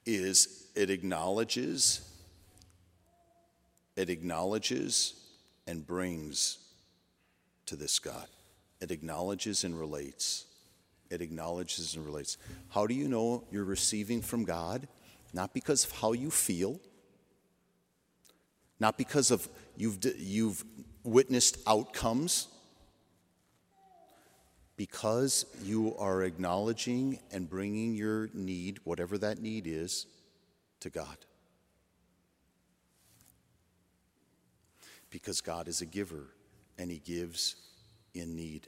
is 0.06 0.68
it 0.76 0.90
acknowledges, 0.90 2.02
it 3.96 4.10
acknowledges 4.10 5.14
and 5.68 5.86
brings 5.86 6.58
to 7.66 7.76
this 7.76 8.00
God. 8.00 8.28
It 8.82 8.92
acknowledges 8.92 9.64
and 9.64 9.80
relates. 9.80 10.46
It 11.10 11.22
acknowledges 11.22 11.96
and 11.96 12.06
relates. 12.06 12.38
How 12.70 12.86
do 12.86 12.94
you 12.94 13.08
know 13.08 13.46
you're 13.52 13.64
receiving 13.64 14.22
from 14.22 14.44
God? 14.44 14.88
Not 15.32 15.54
because 15.54 15.86
of 15.86 15.92
how 15.92 16.12
you 16.12 16.30
feel, 16.30 16.80
not 18.80 18.98
because 18.98 19.32
of 19.32 19.48
you've, 19.78 20.00
you've 20.18 20.64
witnessed 21.04 21.58
outcomes, 21.66 22.48
because 24.76 25.46
you 25.64 25.96
are 25.98 26.24
acknowledging 26.24 27.20
and 27.32 27.50
bringing 27.50 27.94
your 27.94 28.30
need, 28.34 28.80
whatever 28.84 29.18
that 29.18 29.40
need 29.40 29.68
is, 29.68 30.08
to 30.80 30.90
God. 30.90 31.18
Because 35.10 35.42
God 35.42 35.68
is 35.68 35.82
a 35.82 35.86
giver 35.86 36.24
and 36.78 36.90
He 36.90 36.98
gives 36.98 37.56
in 38.16 38.36
need. 38.36 38.68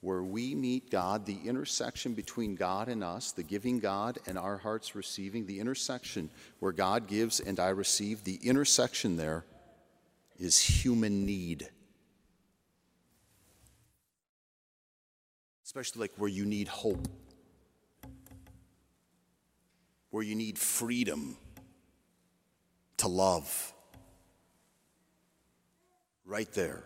Where 0.00 0.22
we 0.22 0.54
meet 0.54 0.90
God, 0.90 1.26
the 1.26 1.38
intersection 1.44 2.12
between 2.12 2.54
God 2.54 2.88
and 2.88 3.02
us, 3.02 3.32
the 3.32 3.42
giving 3.42 3.80
God 3.80 4.18
and 4.26 4.38
our 4.38 4.58
hearts 4.58 4.94
receiving, 4.94 5.46
the 5.46 5.58
intersection 5.58 6.30
where 6.60 6.72
God 6.72 7.08
gives 7.08 7.40
and 7.40 7.58
I 7.58 7.70
receive, 7.70 8.22
the 8.22 8.38
intersection 8.42 9.16
there 9.16 9.44
is 10.38 10.58
human 10.58 11.26
need 11.26 11.68
especially 15.78 16.00
like 16.00 16.12
where 16.16 16.28
you 16.28 16.44
need 16.44 16.66
hope, 16.66 17.06
where 20.10 20.24
you 20.24 20.34
need 20.34 20.58
freedom 20.58 21.36
to 22.96 23.06
love. 23.06 23.72
Right 26.26 26.52
there. 26.52 26.82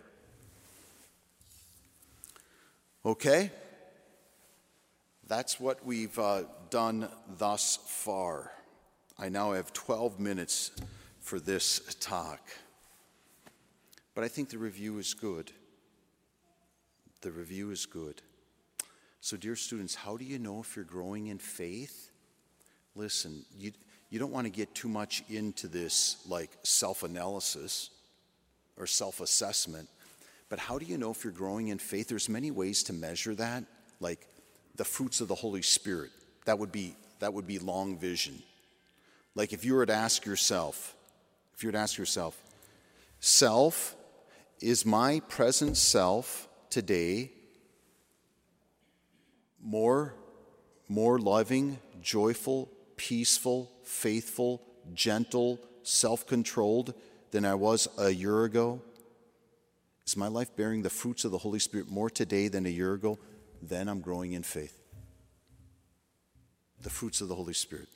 Okay? 3.03 3.49
That's 5.27 5.59
what 5.59 5.83
we've 5.83 6.17
uh, 6.19 6.43
done 6.69 7.09
thus 7.39 7.79
far. 7.87 8.51
I 9.17 9.29
now 9.29 9.53
have 9.53 9.73
12 9.73 10.19
minutes 10.19 10.69
for 11.19 11.39
this 11.39 11.79
talk. 11.99 12.47
But 14.13 14.23
I 14.23 14.27
think 14.27 14.49
the 14.49 14.59
review 14.59 14.99
is 14.99 15.15
good. 15.15 15.51
The 17.21 17.31
review 17.31 17.71
is 17.71 17.87
good. 17.87 18.21
So, 19.23 19.37
dear 19.37 19.55
students, 19.55 19.95
how 19.95 20.17
do 20.17 20.25
you 20.25 20.37
know 20.37 20.59
if 20.59 20.75
you're 20.75 20.83
growing 20.83 21.27
in 21.27 21.37
faith? 21.37 22.11
Listen, 22.93 23.45
you, 23.57 23.71
you 24.09 24.19
don't 24.19 24.33
want 24.33 24.47
to 24.47 24.51
get 24.51 24.75
too 24.75 24.89
much 24.89 25.23
into 25.29 25.69
this 25.69 26.17
like 26.27 26.49
self 26.63 27.03
analysis 27.03 27.89
or 28.75 28.85
self 28.85 29.21
assessment. 29.21 29.87
But 30.49 30.59
how 30.59 30.77
do 30.77 30.83
you 30.83 30.97
know 30.97 31.09
if 31.09 31.23
you're 31.23 31.31
growing 31.31 31.69
in 31.69 31.77
faith? 31.77 32.09
There's 32.09 32.27
many 32.27 32.51
ways 32.51 32.83
to 32.83 32.93
measure 32.93 33.33
that, 33.35 33.63
like 34.01 34.27
the 34.75 34.83
fruits 34.83 35.21
of 35.21 35.29
the 35.29 35.35
Holy 35.35 35.61
Spirit. 35.61 36.11
That 36.43 36.59
would 36.59 36.73
be 36.73 36.93
that 37.19 37.33
would 37.33 37.47
be 37.47 37.59
long 37.59 37.97
vision. 37.97 38.43
Like 39.35 39.53
if 39.53 39.63
you 39.63 39.75
were 39.75 39.85
to 39.85 39.93
ask 39.93 40.25
yourself, 40.25 40.97
if 41.55 41.63
you 41.63 41.69
were 41.69 41.73
to 41.73 41.79
ask 41.79 41.97
yourself, 41.97 42.37
self, 43.21 43.95
is 44.59 44.85
my 44.85 45.21
present 45.29 45.77
self 45.77 46.49
today 46.69 47.31
more 49.63 50.13
more 50.87 51.17
loving, 51.17 51.79
joyful, 52.01 52.69
peaceful, 52.97 53.71
faithful, 53.83 54.61
gentle, 54.93 55.59
self-controlled 55.83 56.93
than 57.31 57.45
I 57.45 57.55
was 57.55 57.87
a 57.97 58.09
year 58.09 58.43
ago? 58.43 58.81
Is 60.05 60.17
my 60.17 60.27
life 60.27 60.55
bearing 60.55 60.81
the 60.81 60.89
fruits 60.89 61.23
of 61.23 61.31
the 61.31 61.37
Holy 61.37 61.59
Spirit 61.59 61.89
more 61.89 62.09
today 62.09 62.47
than 62.47 62.65
a 62.65 62.69
year 62.69 62.93
ago? 62.93 63.17
Then 63.61 63.87
I'm 63.87 64.01
growing 64.01 64.33
in 64.33 64.43
faith. 64.43 64.77
The 66.81 66.89
fruits 66.89 67.21
of 67.21 67.29
the 67.29 67.35
Holy 67.35 67.53
Spirit. 67.53 67.87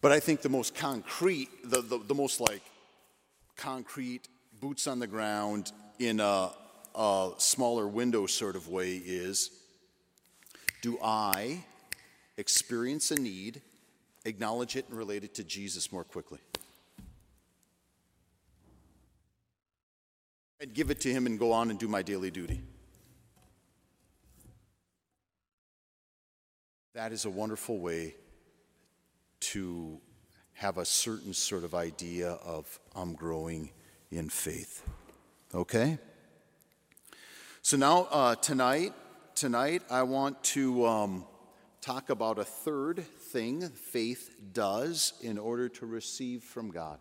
But 0.00 0.12
I 0.12 0.20
think 0.20 0.40
the 0.40 0.48
most 0.48 0.74
concrete, 0.74 1.48
the, 1.64 1.82
the, 1.82 1.98
the 1.98 2.14
most 2.14 2.40
like 2.40 2.62
concrete, 3.56 4.28
boots 4.60 4.86
on 4.86 4.98
the 4.98 5.06
ground, 5.06 5.72
in 5.98 6.20
a, 6.20 6.52
a 6.94 7.32
smaller 7.38 7.86
window 7.86 8.26
sort 8.26 8.56
of 8.56 8.68
way 8.68 8.96
is 8.96 9.50
do 10.82 10.98
I 11.02 11.64
experience 12.36 13.10
a 13.10 13.16
need, 13.16 13.60
acknowledge 14.24 14.76
it, 14.76 14.86
and 14.88 14.96
relate 14.96 15.24
it 15.24 15.34
to 15.34 15.44
Jesus 15.44 15.92
more 15.92 16.04
quickly? 16.04 16.38
and 20.60 20.74
give 20.74 20.90
it 20.90 21.00
to 21.00 21.10
him 21.10 21.26
and 21.26 21.38
go 21.38 21.52
on 21.52 21.70
and 21.70 21.78
do 21.78 21.88
my 21.88 22.02
daily 22.02 22.30
duty. 22.30 22.60
That 26.92 27.12
is 27.12 27.24
a 27.24 27.30
wonderful 27.30 27.78
way 27.78 28.14
to 29.40 29.98
have 30.52 30.76
a 30.76 30.84
certain 30.84 31.32
sort 31.32 31.64
of 31.64 31.74
idea 31.74 32.32
of 32.32 32.78
I'm 32.94 33.14
growing 33.14 33.70
in 34.10 34.28
faith. 34.28 34.82
Okay? 35.54 35.98
So 37.62 37.76
now, 37.76 38.08
uh, 38.10 38.36
tonight, 38.36 38.94
tonight 39.34 39.82
I 39.90 40.04
want 40.04 40.42
to 40.44 40.86
um, 40.86 41.26
talk 41.82 42.08
about 42.08 42.38
a 42.38 42.44
third 42.44 43.04
thing 43.04 43.68
faith 43.68 44.34
does 44.54 45.12
in 45.20 45.36
order 45.36 45.68
to 45.68 45.84
receive 45.84 46.42
from 46.42 46.70
God 46.70 46.98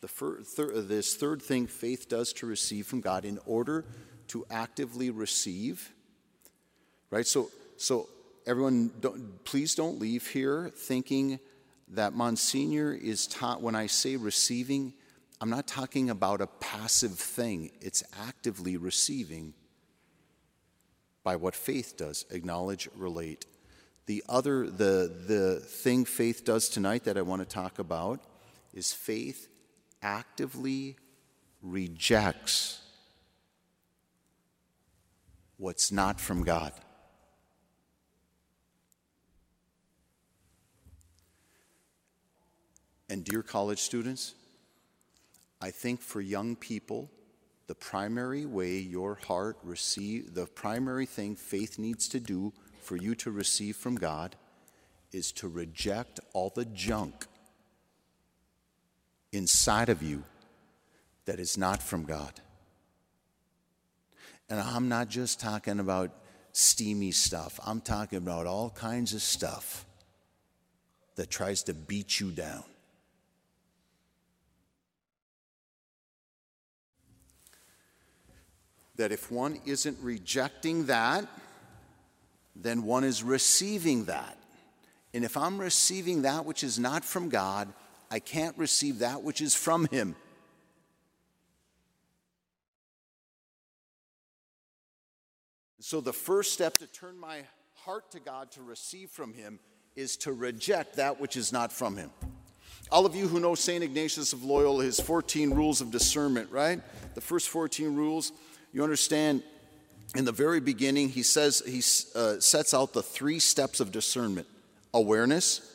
the 0.00 0.06
fir- 0.06 0.42
thir- 0.42 0.80
this 0.82 1.16
third 1.16 1.42
thing 1.42 1.66
faith 1.66 2.08
does 2.08 2.32
to 2.34 2.46
receive 2.46 2.86
from 2.86 3.00
God 3.00 3.24
in 3.24 3.40
order 3.44 3.84
to 4.28 4.46
actively 4.52 5.10
receive. 5.10 5.92
Right? 7.10 7.26
So, 7.26 7.50
so 7.76 8.08
everyone, 8.46 8.92
don't, 9.00 9.42
please 9.44 9.74
don't 9.74 9.98
leave 9.98 10.28
here 10.28 10.70
thinking 10.76 11.40
that 11.88 12.12
Monsignor 12.12 12.92
is 12.92 13.26
taught, 13.26 13.60
when 13.60 13.74
I 13.74 13.88
say 13.88 14.14
receiving, 14.14 14.94
I'm 15.40 15.50
not 15.50 15.66
talking 15.66 16.08
about 16.08 16.40
a 16.40 16.46
passive 16.46 17.18
thing, 17.18 17.72
it's 17.80 18.04
actively 18.28 18.76
receiving 18.76 19.54
by 21.24 21.36
what 21.36 21.54
faith 21.54 21.96
does 21.96 22.24
acknowledge, 22.30 22.88
relate. 22.96 23.46
The 24.06 24.24
other, 24.28 24.66
the, 24.66 25.12
the 25.26 25.60
thing 25.60 26.04
faith 26.04 26.44
does 26.44 26.68
tonight 26.68 27.04
that 27.04 27.16
I 27.16 27.22
want 27.22 27.40
to 27.42 27.46
talk 27.46 27.78
about 27.78 28.20
is 28.74 28.92
faith 28.92 29.48
actively 30.02 30.96
rejects 31.62 32.80
what's 35.56 35.92
not 35.92 36.20
from 36.20 36.42
God. 36.42 36.72
And, 43.08 43.24
dear 43.24 43.42
college 43.42 43.78
students, 43.78 44.34
I 45.60 45.70
think 45.70 46.00
for 46.00 46.20
young 46.20 46.56
people, 46.56 47.10
the 47.72 47.76
primary 47.76 48.44
way 48.44 48.76
your 48.76 49.14
heart 49.14 49.56
receive 49.62 50.34
the 50.34 50.44
primary 50.44 51.06
thing 51.06 51.34
faith 51.34 51.78
needs 51.78 52.06
to 52.06 52.20
do 52.20 52.52
for 52.82 52.96
you 52.96 53.14
to 53.14 53.30
receive 53.30 53.76
from 53.76 53.94
God 53.94 54.36
is 55.10 55.32
to 55.32 55.48
reject 55.48 56.20
all 56.34 56.52
the 56.54 56.66
junk 56.66 57.24
inside 59.32 59.88
of 59.88 60.02
you 60.02 60.22
that 61.24 61.40
is 61.40 61.56
not 61.56 61.82
from 61.82 62.04
God. 62.04 62.42
And 64.50 64.60
I'm 64.60 64.90
not 64.90 65.08
just 65.08 65.40
talking 65.40 65.80
about 65.80 66.10
steamy 66.52 67.12
stuff, 67.12 67.58
I'm 67.64 67.80
talking 67.80 68.18
about 68.18 68.46
all 68.46 68.68
kinds 68.68 69.14
of 69.14 69.22
stuff 69.22 69.86
that 71.16 71.30
tries 71.30 71.62
to 71.62 71.72
beat 71.72 72.20
you 72.20 72.32
down. 72.32 72.64
That 79.02 79.10
if 79.10 79.32
one 79.32 79.58
isn't 79.66 79.98
rejecting 80.00 80.86
that, 80.86 81.26
then 82.54 82.84
one 82.84 83.02
is 83.02 83.24
receiving 83.24 84.04
that. 84.04 84.38
And 85.12 85.24
if 85.24 85.36
I'm 85.36 85.58
receiving 85.58 86.22
that 86.22 86.44
which 86.44 86.62
is 86.62 86.78
not 86.78 87.04
from 87.04 87.28
God, 87.28 87.72
I 88.12 88.20
can't 88.20 88.56
receive 88.56 89.00
that 89.00 89.24
which 89.24 89.40
is 89.40 89.56
from 89.56 89.86
him. 89.86 90.14
So, 95.80 96.00
the 96.00 96.12
first 96.12 96.52
step 96.52 96.78
to 96.78 96.86
turn 96.86 97.18
my 97.18 97.38
heart 97.74 98.12
to 98.12 98.20
God 98.20 98.52
to 98.52 98.62
receive 98.62 99.10
from 99.10 99.34
him 99.34 99.58
is 99.96 100.16
to 100.18 100.32
reject 100.32 100.94
that 100.94 101.20
which 101.20 101.36
is 101.36 101.52
not 101.52 101.72
from 101.72 101.96
him. 101.96 102.12
All 102.92 103.04
of 103.04 103.16
you 103.16 103.26
who 103.26 103.40
know 103.40 103.56
St. 103.56 103.82
Ignatius 103.82 104.32
of 104.32 104.44
Loyola, 104.44 104.84
his 104.84 105.00
14 105.00 105.50
rules 105.50 105.80
of 105.80 105.90
discernment, 105.90 106.52
right? 106.52 106.80
The 107.14 107.20
first 107.20 107.48
14 107.48 107.96
rules, 107.96 108.32
you 108.72 108.82
understand 108.82 109.42
in 110.14 110.24
the 110.24 110.32
very 110.32 110.60
beginning, 110.60 111.08
he 111.08 111.22
says, 111.22 111.62
he 111.66 111.78
uh, 112.18 112.38
sets 112.40 112.74
out 112.74 112.92
the 112.92 113.02
three 113.02 113.38
steps 113.38 113.80
of 113.80 113.92
discernment 113.92 114.46
awareness, 114.94 115.74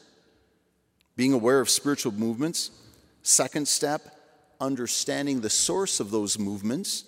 being 1.16 1.34
aware 1.34 1.60
of 1.60 1.70
spiritual 1.70 2.12
movements. 2.12 2.70
Second 3.24 3.68
step, 3.68 4.02
understanding 4.62 5.42
the 5.42 5.50
source 5.50 6.00
of 6.00 6.12
those 6.12 6.38
movements. 6.38 7.04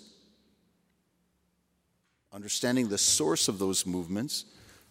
Understanding 2.32 2.88
the 2.88 2.98
source 2.98 3.46
of 3.46 3.60
those 3.60 3.86
movements. 3.86 4.44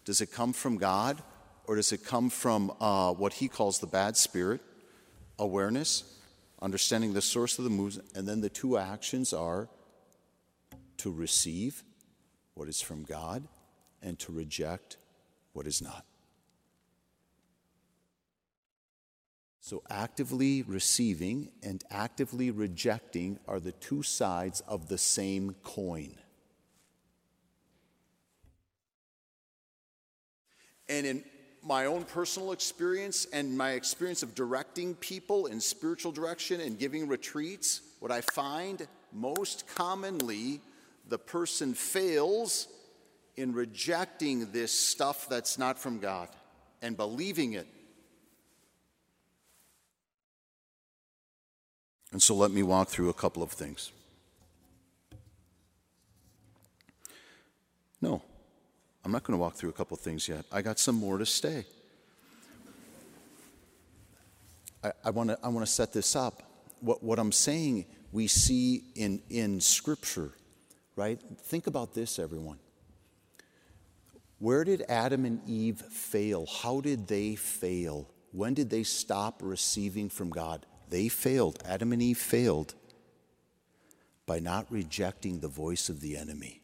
Does 0.05 0.21
it 0.21 0.31
come 0.31 0.53
from 0.53 0.77
God 0.77 1.21
or 1.67 1.75
does 1.75 1.91
it 1.91 2.05
come 2.05 2.29
from 2.29 2.71
uh, 2.79 3.13
what 3.13 3.33
he 3.33 3.49
calls 3.49 3.79
the 3.79 3.87
bad 3.87 4.15
spirit? 4.15 4.61
Awareness, 5.37 6.03
understanding 6.61 7.13
the 7.13 7.21
source 7.21 7.57
of 7.57 7.65
the 7.65 7.69
movement, 7.69 8.09
and 8.15 8.27
then 8.27 8.41
the 8.41 8.49
two 8.49 8.77
actions 8.77 9.33
are 9.33 9.67
to 10.99 11.11
receive 11.11 11.83
what 12.53 12.69
is 12.69 12.81
from 12.81 13.03
God 13.03 13.47
and 14.01 14.17
to 14.19 14.31
reject 14.31 14.97
what 15.53 15.67
is 15.67 15.81
not. 15.81 16.05
So, 19.61 19.83
actively 19.89 20.63
receiving 20.63 21.51
and 21.61 21.83
actively 21.91 22.49
rejecting 22.49 23.39
are 23.47 23.59
the 23.59 23.73
two 23.73 24.01
sides 24.01 24.61
of 24.61 24.87
the 24.87 24.97
same 24.97 25.55
coin. 25.63 26.15
And 30.87 31.05
in 31.05 31.23
my 31.61 31.85
own 31.85 32.03
personal 32.03 32.51
experience 32.51 33.27
and 33.31 33.55
my 33.55 33.71
experience 33.71 34.23
of 34.23 34.33
directing 34.33 34.95
people 34.95 35.45
in 35.45 35.59
spiritual 35.59 36.11
direction 36.11 36.61
and 36.61 36.79
giving 36.79 37.07
retreats, 37.07 37.81
what 37.99 38.11
I 38.11 38.21
find 38.21 38.87
most 39.13 39.65
commonly 39.75 40.61
the 41.09 41.17
person 41.17 41.73
fails 41.73 42.67
in 43.35 43.53
rejecting 43.53 44.51
this 44.51 44.71
stuff 44.71 45.27
that's 45.29 45.57
not 45.57 45.79
from 45.79 45.99
God 45.99 46.29
and 46.81 46.95
believing 46.95 47.53
it. 47.53 47.67
And 52.11 52.21
so 52.21 52.35
let 52.35 52.51
me 52.51 52.63
walk 52.63 52.89
through 52.89 53.09
a 53.09 53.13
couple 53.13 53.43
of 53.43 53.51
things. 53.51 53.91
No, 58.01 58.21
I'm 59.03 59.11
not 59.11 59.23
going 59.23 59.37
to 59.37 59.41
walk 59.41 59.55
through 59.55 59.69
a 59.69 59.73
couple 59.73 59.95
of 59.95 60.01
things 60.01 60.27
yet. 60.27 60.45
I 60.51 60.61
got 60.61 60.79
some 60.79 60.95
more 60.95 61.17
to 61.17 61.25
stay. 61.25 61.65
I, 64.83 64.91
I 65.05 65.09
want 65.09 65.29
to 65.29 65.39
I 65.43 65.49
wanna 65.49 65.65
set 65.65 65.91
this 65.91 66.15
up. 66.15 66.43
What, 66.79 67.03
what 67.03 67.19
I'm 67.19 67.33
saying, 67.33 67.85
we 68.11 68.27
see 68.27 68.83
in, 68.95 69.21
in 69.29 69.59
Scripture, 69.59 70.31
right? 70.99 71.21
Think 71.43 71.65
about 71.65 71.93
this, 71.93 72.19
everyone. 72.19 72.59
Where 74.37 74.65
did 74.65 74.83
Adam 74.89 75.23
and 75.23 75.39
Eve 75.47 75.79
fail? 75.79 76.45
How 76.45 76.81
did 76.81 77.07
they 77.07 77.35
fail? 77.35 78.09
When 78.33 78.53
did 78.53 78.69
they 78.69 78.83
stop 78.83 79.39
receiving 79.41 80.09
from 80.09 80.29
God? 80.29 80.65
They 80.89 81.07
failed. 81.07 81.63
Adam 81.65 81.93
and 81.93 82.01
Eve 82.01 82.17
failed 82.17 82.75
by 84.25 84.39
not 84.39 84.69
rejecting 84.69 85.39
the 85.39 85.47
voice 85.47 85.87
of 85.87 86.01
the 86.01 86.17
enemy. 86.17 86.63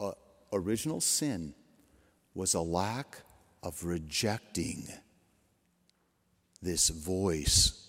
Uh, 0.00 0.12
original 0.52 1.00
sin 1.00 1.54
was 2.34 2.54
a 2.54 2.60
lack 2.60 3.22
of 3.62 3.84
rejecting 3.84 4.88
this 6.60 6.88
voice 6.88 7.83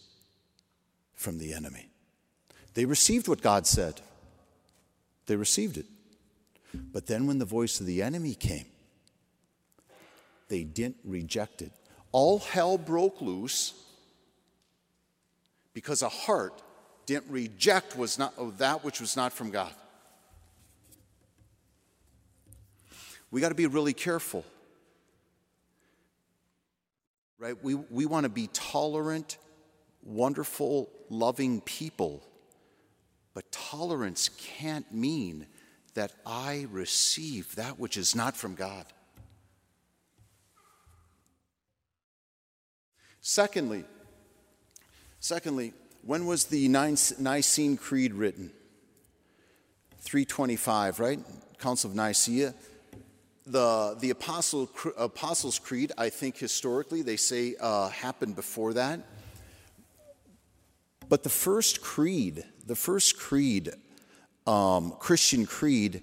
from 1.15 1.37
the 1.39 1.53
enemy. 1.53 1.89
They 2.73 2.85
received 2.85 3.27
what 3.27 3.41
God 3.41 3.65
said. 3.65 4.01
They 5.25 5.35
received 5.35 5.77
it. 5.77 5.85
But 6.73 7.07
then 7.07 7.25
when 7.25 7.39
the 7.39 7.45
voice 7.45 7.79
of 7.79 7.85
the 7.85 8.01
enemy 8.01 8.35
came, 8.35 8.65
they 10.49 10.63
didn't 10.63 10.97
reject 11.03 11.61
it. 11.61 11.71
All 12.11 12.39
hell 12.39 12.77
broke 12.77 13.21
loose 13.21 13.73
because 15.73 16.01
a 16.01 16.09
heart 16.09 16.61
didn't 17.05 17.29
reject 17.29 17.97
was 17.97 18.17
not 18.17 18.33
oh, 18.37 18.51
that 18.51 18.83
which 18.83 18.99
was 18.99 19.15
not 19.15 19.33
from 19.33 19.51
God. 19.51 19.73
We 23.31 23.41
got 23.41 23.49
to 23.49 23.55
be 23.55 23.67
really 23.67 23.93
careful. 23.93 24.45
Right? 27.37 27.61
We, 27.61 27.75
we 27.75 28.05
want 28.05 28.23
to 28.23 28.29
be 28.29 28.47
tolerant, 28.53 29.37
wonderful, 30.05 30.89
loving 31.09 31.59
people. 31.61 32.23
But 33.33 33.51
tolerance 33.51 34.29
can't 34.37 34.89
mean 34.93 35.47
that 35.95 36.13
I 36.25 36.67
receive 36.71 37.55
that 37.55 37.79
which 37.79 37.97
is 37.97 38.15
not 38.15 38.37
from 38.37 38.55
God. 38.55 38.85
Secondly, 43.21 43.83
secondly, 45.19 45.73
when 46.03 46.27
was 46.27 46.45
the 46.45 46.67
Nicene 46.67 47.77
Creed 47.77 48.13
written? 48.13 48.51
325, 50.01 50.99
right? 50.99 51.19
Council 51.57 51.89
of 51.89 51.95
Nicaea. 51.95 52.53
The, 53.47 53.97
the 53.99 54.11
Apostle, 54.11 54.69
Apostles' 54.97 55.57
Creed, 55.57 55.91
I 55.97 56.09
think 56.09 56.37
historically, 56.37 57.01
they 57.01 57.15
say 57.15 57.55
uh, 57.59 57.89
happened 57.89 58.35
before 58.35 58.73
that. 58.73 58.99
But 61.07 61.23
the 61.23 61.29
first 61.29 61.81
creed, 61.81 62.43
the 62.65 62.75
first 62.75 63.17
creed, 63.17 63.71
um, 64.47 64.95
Christian 64.99 65.45
creed, 65.45 66.01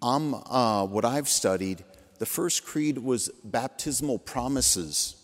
um, 0.00 0.34
uh, 0.34 0.86
what 0.86 1.04
I've 1.04 1.28
studied, 1.28 1.84
the 2.18 2.26
first 2.26 2.64
creed 2.64 2.98
was 2.98 3.28
baptismal 3.42 4.18
promises. 4.18 5.16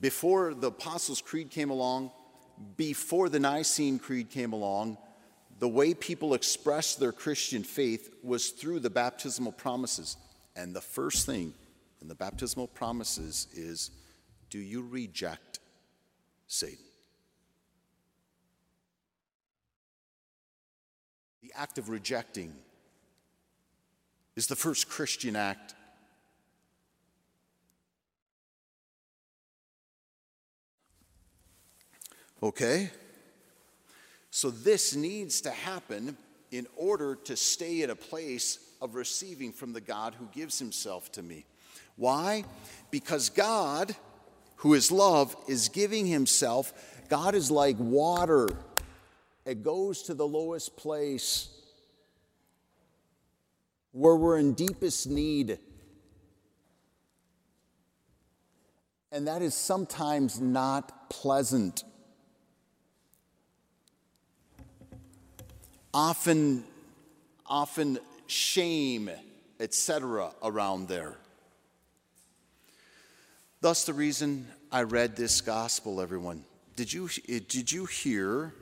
Before 0.00 0.54
the 0.54 0.68
Apostles' 0.68 1.20
Creed 1.20 1.50
came 1.50 1.70
along, 1.70 2.10
before 2.76 3.28
the 3.28 3.38
Nicene 3.38 3.98
Creed 3.98 4.30
came 4.30 4.52
along, 4.52 4.98
the 5.58 5.68
way 5.68 5.94
people 5.94 6.34
expressed 6.34 6.98
their 6.98 7.12
Christian 7.12 7.62
faith 7.62 8.12
was 8.22 8.50
through 8.50 8.80
the 8.80 8.90
baptismal 8.90 9.52
promises. 9.52 10.16
And 10.56 10.74
the 10.74 10.80
first 10.80 11.24
thing 11.24 11.54
in 12.00 12.08
the 12.08 12.14
baptismal 12.14 12.66
promises 12.68 13.46
is 13.54 13.92
do 14.50 14.58
you 14.58 14.82
reject 14.82 15.60
Satan? 16.52 16.84
The 21.42 21.52
act 21.56 21.78
of 21.78 21.88
rejecting 21.88 22.52
is 24.36 24.46
the 24.46 24.56
first 24.56 24.88
Christian 24.88 25.34
act 25.34 25.74
Okay? 32.42 32.90
So 34.30 34.50
this 34.50 34.96
needs 34.96 35.42
to 35.42 35.50
happen 35.50 36.16
in 36.50 36.66
order 36.76 37.14
to 37.14 37.36
stay 37.36 37.82
in 37.82 37.90
a 37.90 37.94
place 37.94 38.58
of 38.80 38.94
receiving 38.94 39.52
from 39.52 39.72
the 39.72 39.80
God 39.80 40.14
who 40.14 40.26
gives 40.32 40.58
himself 40.58 41.12
to 41.12 41.22
me. 41.22 41.44
Why? 41.96 42.44
Because 42.90 43.28
God, 43.28 43.94
who 44.62 44.74
is 44.74 44.90
love, 44.90 45.36
is 45.46 45.68
giving 45.68 46.06
himself. 46.06 46.72
God 47.08 47.34
is 47.34 47.50
like 47.50 47.76
water, 47.78 48.48
it 49.44 49.62
goes 49.62 50.02
to 50.04 50.14
the 50.14 50.26
lowest 50.26 50.76
place 50.76 51.48
where 53.92 54.16
we're 54.16 54.38
in 54.38 54.54
deepest 54.54 55.08
need. 55.08 55.58
And 59.10 59.26
that 59.26 59.42
is 59.42 59.54
sometimes 59.54 60.40
not 60.40 61.10
pleasant. 61.10 61.84
often, 65.94 66.64
often 67.46 67.98
shame, 68.26 69.10
etc., 69.60 70.32
around 70.42 70.88
there. 70.88 71.16
Thus, 73.62 73.84
the 73.84 73.94
reason 73.94 74.46
I 74.70 74.82
read 74.82 75.16
this 75.16 75.40
gospel, 75.40 76.00
everyone. 76.00 76.44
Did 76.76 76.92
you, 76.92 77.08
did 77.08 77.72
you 77.72 77.86
hear? 77.86 78.52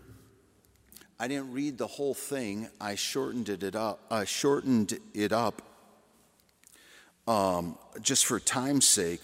I 1.18 1.26
didn't 1.26 1.52
read 1.52 1.78
the 1.78 1.88
whole 1.88 2.14
thing. 2.14 2.68
I 2.80 2.94
shortened 2.94 3.48
it 3.48 3.74
up. 3.74 4.04
I 4.10 4.24
shortened 4.24 5.00
it 5.12 5.32
up 5.32 5.62
um, 7.26 7.76
just 8.00 8.26
for 8.26 8.38
time's 8.38 8.86
sake. 8.86 9.20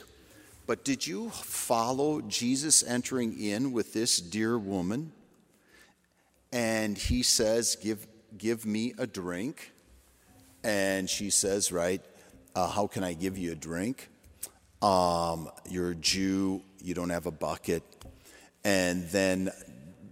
But 0.66 0.84
did 0.84 1.06
you 1.06 1.30
follow 1.30 2.20
Jesus 2.22 2.82
entering 2.82 3.38
in 3.38 3.70
with 3.70 3.92
this 3.92 4.18
dear 4.18 4.58
woman? 4.58 5.12
and 6.52 6.96
he 6.96 7.22
says, 7.22 7.76
Give, 7.76 8.06
give 8.38 8.64
me 8.64 8.94
a 8.98 9.06
drink. 9.06 9.72
And 10.64 11.08
she 11.08 11.28
says, 11.28 11.70
Right, 11.70 12.00
uh, 12.54 12.68
how 12.68 12.86
can 12.86 13.04
I 13.04 13.12
give 13.12 13.36
you 13.36 13.52
a 13.52 13.54
drink? 13.54 14.08
Um, 14.82 15.50
you're 15.68 15.90
a 15.90 15.94
Jew, 15.94 16.62
you 16.82 16.94
don't 16.94 17.10
have 17.10 17.26
a 17.26 17.30
bucket. 17.30 17.82
And 18.64 19.08
then 19.08 19.50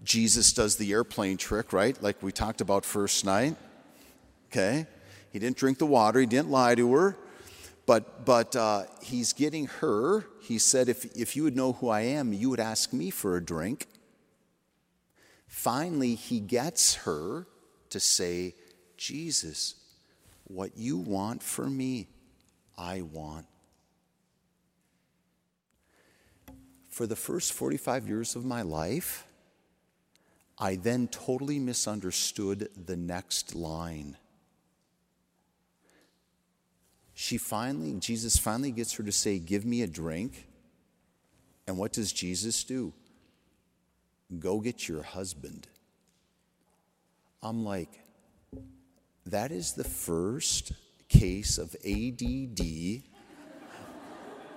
Jesus 0.04 0.52
does 0.52 0.76
the 0.76 0.92
airplane 0.92 1.36
trick, 1.36 1.72
right? 1.72 2.00
Like 2.02 2.22
we 2.22 2.32
talked 2.32 2.60
about 2.60 2.84
first 2.84 3.24
night. 3.24 3.56
Okay? 4.50 4.86
He 5.32 5.38
didn't 5.38 5.56
drink 5.56 5.78
the 5.78 5.86
water, 5.86 6.20
he 6.20 6.26
didn't 6.26 6.50
lie 6.50 6.74
to 6.74 6.92
her. 6.94 7.16
But, 7.86 8.24
but 8.24 8.56
uh, 8.56 8.84
he's 9.02 9.34
getting 9.34 9.66
her. 9.66 10.24
He 10.40 10.58
said, 10.58 10.88
if, 10.88 11.04
if 11.16 11.36
you 11.36 11.42
would 11.42 11.56
know 11.56 11.74
who 11.74 11.88
I 11.90 12.00
am, 12.00 12.32
you 12.32 12.48
would 12.50 12.60
ask 12.60 12.92
me 12.92 13.10
for 13.10 13.36
a 13.36 13.44
drink. 13.44 13.86
Finally, 15.46 16.14
he 16.14 16.40
gets 16.40 16.94
her 16.94 17.46
to 17.90 18.00
say, 18.00 18.54
Jesus, 18.96 19.74
what 20.44 20.76
you 20.76 20.96
want 20.96 21.42
for 21.42 21.68
me, 21.68 22.08
I 22.78 23.02
want. 23.02 23.46
For 26.94 27.08
the 27.08 27.16
first 27.16 27.52
45 27.54 28.06
years 28.06 28.36
of 28.36 28.44
my 28.44 28.62
life, 28.62 29.26
I 30.56 30.76
then 30.76 31.08
totally 31.08 31.58
misunderstood 31.58 32.68
the 32.86 32.94
next 32.94 33.56
line. 33.56 34.16
She 37.12 37.36
finally, 37.36 37.94
Jesus 37.94 38.36
finally 38.36 38.70
gets 38.70 38.94
her 38.94 39.02
to 39.02 39.10
say, 39.10 39.40
Give 39.40 39.64
me 39.64 39.82
a 39.82 39.88
drink. 39.88 40.46
And 41.66 41.78
what 41.78 41.92
does 41.92 42.12
Jesus 42.12 42.62
do? 42.62 42.92
Go 44.38 44.60
get 44.60 44.86
your 44.86 45.02
husband. 45.02 45.66
I'm 47.42 47.64
like, 47.64 47.90
that 49.26 49.50
is 49.50 49.72
the 49.72 49.82
first 49.82 50.70
case 51.08 51.58
of 51.58 51.74
ADD 51.84 53.02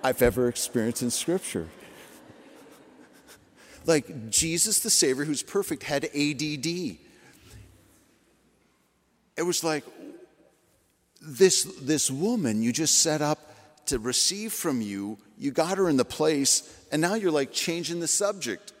I've 0.04 0.22
ever 0.22 0.46
experienced 0.46 1.02
in 1.02 1.10
Scripture. 1.10 1.66
Like 3.88 4.28
Jesus, 4.28 4.80
the 4.80 4.90
Savior, 4.90 5.24
who's 5.24 5.42
perfect, 5.42 5.82
had 5.82 6.04
ADD. 6.04 6.66
It 9.34 9.42
was 9.42 9.64
like 9.64 9.82
this, 11.22 11.64
this 11.80 12.10
woman 12.10 12.60
you 12.60 12.70
just 12.70 12.98
set 12.98 13.22
up 13.22 13.38
to 13.86 13.98
receive 13.98 14.52
from 14.52 14.82
you, 14.82 15.16
you 15.38 15.52
got 15.52 15.78
her 15.78 15.88
in 15.88 15.96
the 15.96 16.04
place, 16.04 16.70
and 16.92 17.00
now 17.00 17.14
you're 17.14 17.30
like 17.30 17.50
changing 17.50 18.00
the 18.00 18.06
subject. 18.06 18.74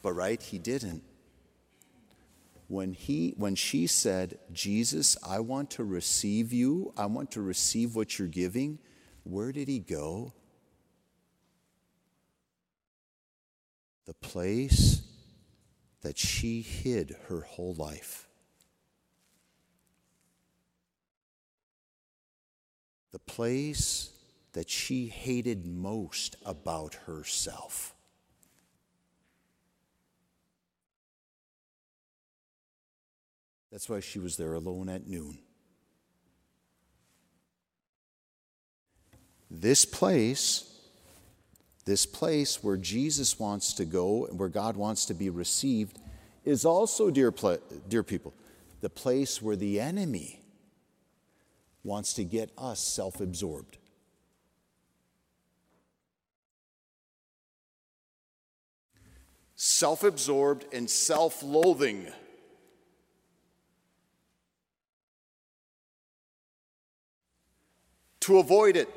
But 0.00 0.14
right, 0.14 0.40
he 0.40 0.58
didn't. 0.58 1.02
When 2.68 2.94
he 2.94 3.34
when 3.36 3.54
she 3.54 3.86
said, 3.86 4.38
"Jesus, 4.50 5.18
I 5.26 5.40
want 5.40 5.72
to 5.72 5.84
receive 5.84 6.54
you. 6.54 6.94
I 6.96 7.04
want 7.04 7.32
to 7.32 7.42
receive 7.42 7.94
what 7.94 8.18
you're 8.18 8.28
giving." 8.28 8.78
Where 9.24 9.52
did 9.52 9.68
he 9.68 9.80
go? 9.80 10.32
The 14.10 14.14
place 14.14 15.02
that 16.00 16.18
she 16.18 16.62
hid 16.62 17.14
her 17.28 17.42
whole 17.42 17.74
life. 17.74 18.26
The 23.12 23.20
place 23.20 24.10
that 24.54 24.68
she 24.68 25.06
hated 25.06 25.64
most 25.64 26.34
about 26.44 26.94
herself. 27.06 27.94
That's 33.70 33.88
why 33.88 34.00
she 34.00 34.18
was 34.18 34.36
there 34.36 34.54
alone 34.54 34.88
at 34.88 35.06
noon. 35.06 35.38
This 39.48 39.84
place, 39.84 40.69
this 41.84 42.06
place 42.06 42.62
where 42.62 42.76
Jesus 42.76 43.38
wants 43.38 43.72
to 43.74 43.84
go 43.84 44.26
and 44.26 44.38
where 44.38 44.48
God 44.48 44.76
wants 44.76 45.06
to 45.06 45.14
be 45.14 45.30
received, 45.30 45.98
is 46.44 46.64
also, 46.64 47.10
dear, 47.10 47.32
dear 47.88 48.02
people, 48.02 48.34
the 48.80 48.90
place 48.90 49.42
where 49.42 49.56
the 49.56 49.80
enemy 49.80 50.42
wants 51.82 52.14
to 52.14 52.24
get 52.24 52.50
us 52.56 52.80
self 52.80 53.20
absorbed. 53.20 53.78
Self 59.54 60.04
absorbed 60.04 60.64
and 60.72 60.88
self 60.88 61.42
loathing. 61.42 62.06
to 68.20 68.38
avoid 68.38 68.76
it. 68.76 68.88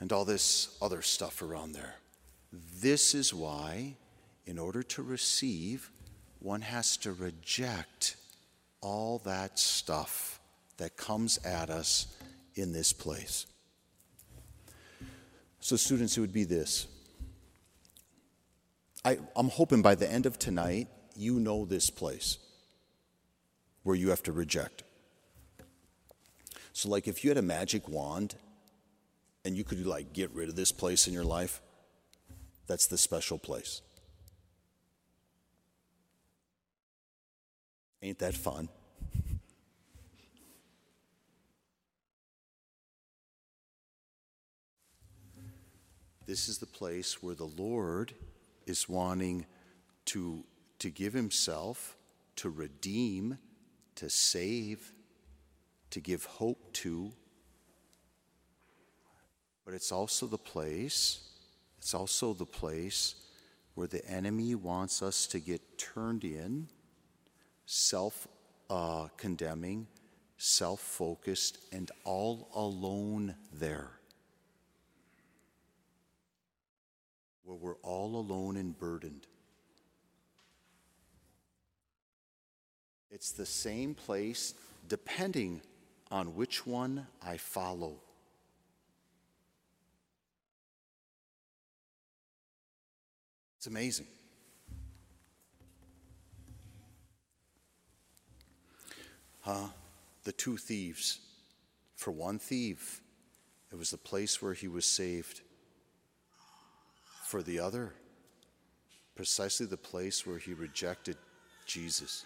And 0.00 0.12
all 0.12 0.24
this 0.24 0.76
other 0.80 1.02
stuff 1.02 1.42
around 1.42 1.72
there. 1.72 1.96
This 2.80 3.14
is 3.14 3.32
why, 3.32 3.96
in 4.46 4.58
order 4.58 4.82
to 4.82 5.02
receive, 5.02 5.90
one 6.40 6.62
has 6.62 6.96
to 6.98 7.12
reject 7.12 8.16
all 8.80 9.18
that 9.24 9.58
stuff 9.58 10.40
that 10.78 10.96
comes 10.96 11.38
at 11.44 11.68
us 11.68 12.06
in 12.54 12.72
this 12.72 12.92
place. 12.92 13.46
So, 15.60 15.76
students, 15.76 16.16
it 16.16 16.20
would 16.20 16.32
be 16.32 16.44
this. 16.44 16.86
I, 19.04 19.18
am 19.36 19.48
hoping 19.48 19.82
by 19.82 19.94
the 19.94 20.10
end 20.10 20.26
of 20.26 20.38
tonight, 20.38 20.88
you 21.14 21.38
know 21.38 21.66
this 21.66 21.90
place 21.90 22.38
where 23.82 23.96
you 23.96 24.08
have 24.08 24.22
to 24.24 24.32
reject. 24.32 24.82
So, 26.72 26.88
like, 26.88 27.06
if 27.06 27.22
you 27.22 27.30
had 27.30 27.36
a 27.36 27.42
magic 27.42 27.88
wand 27.88 28.34
and 29.44 29.56
you 29.56 29.64
could, 29.64 29.86
like, 29.86 30.12
get 30.12 30.30
rid 30.32 30.48
of 30.48 30.56
this 30.56 30.72
place 30.72 31.06
in 31.06 31.14
your 31.14 31.24
life, 31.24 31.60
that's 32.66 32.86
the 32.86 32.98
special 32.98 33.38
place. 33.38 33.82
Ain't 38.02 38.18
that 38.20 38.34
fun? 38.34 38.68
this 46.26 46.48
is 46.48 46.58
the 46.58 46.66
place 46.66 47.22
where 47.22 47.34
the 47.34 47.44
Lord 47.44 48.14
is 48.66 48.88
wanting 48.88 49.46
to, 50.06 50.44
to 50.78 50.90
give 50.90 51.12
Himself, 51.12 51.96
to 52.36 52.48
redeem, 52.48 53.38
to 53.96 54.08
save, 54.08 54.92
to 55.90 56.00
give 56.00 56.24
hope 56.24 56.72
to. 56.74 57.12
But 59.64 59.74
it's 59.74 59.92
also 59.92 60.26
the 60.26 60.38
place, 60.38 61.20
it's 61.78 61.94
also 61.94 62.32
the 62.32 62.46
place 62.46 63.14
where 63.74 63.86
the 63.86 64.06
enemy 64.06 64.54
wants 64.54 65.02
us 65.02 65.26
to 65.28 65.40
get 65.40 65.78
turned 65.78 66.24
in, 66.24 66.68
self 67.66 68.26
uh, 68.68 69.08
condemning, 69.16 69.86
self 70.38 70.80
focused, 70.80 71.58
and 71.72 71.90
all 72.04 72.48
alone 72.54 73.34
there. 73.52 73.90
Where 77.44 77.56
we're 77.56 77.76
all 77.82 78.16
alone 78.16 78.56
and 78.56 78.78
burdened. 78.78 79.26
It's 83.10 83.32
the 83.32 83.46
same 83.46 83.94
place 83.94 84.54
depending 84.88 85.62
on 86.10 86.34
which 86.34 86.66
one 86.66 87.06
I 87.24 87.36
follow. 87.36 87.96
It's 93.60 93.66
amazing. 93.66 94.06
Huh? 99.40 99.66
The 100.24 100.32
two 100.32 100.56
thieves. 100.56 101.18
For 101.94 102.10
one 102.10 102.38
thief, 102.38 103.02
it 103.70 103.76
was 103.76 103.90
the 103.90 103.98
place 103.98 104.40
where 104.40 104.54
he 104.54 104.66
was 104.66 104.86
saved. 104.86 105.42
For 107.26 107.42
the 107.42 107.60
other, 107.60 107.92
precisely 109.14 109.66
the 109.66 109.76
place 109.76 110.26
where 110.26 110.38
he 110.38 110.54
rejected 110.54 111.18
Jesus. 111.66 112.24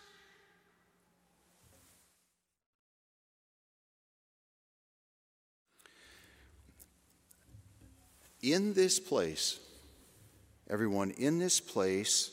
in 8.41 8.75
this 8.75 9.01
place, 9.01 9.59
everyone 10.69 11.11
in 11.13 11.39
this 11.39 11.61
place, 11.61 12.31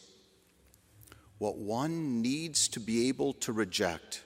what 1.37 1.57
one 1.57 2.21
needs 2.21 2.67
to 2.69 2.79
be 2.79 3.07
able 3.09 3.33
to 3.33 3.51
reject. 3.51 4.23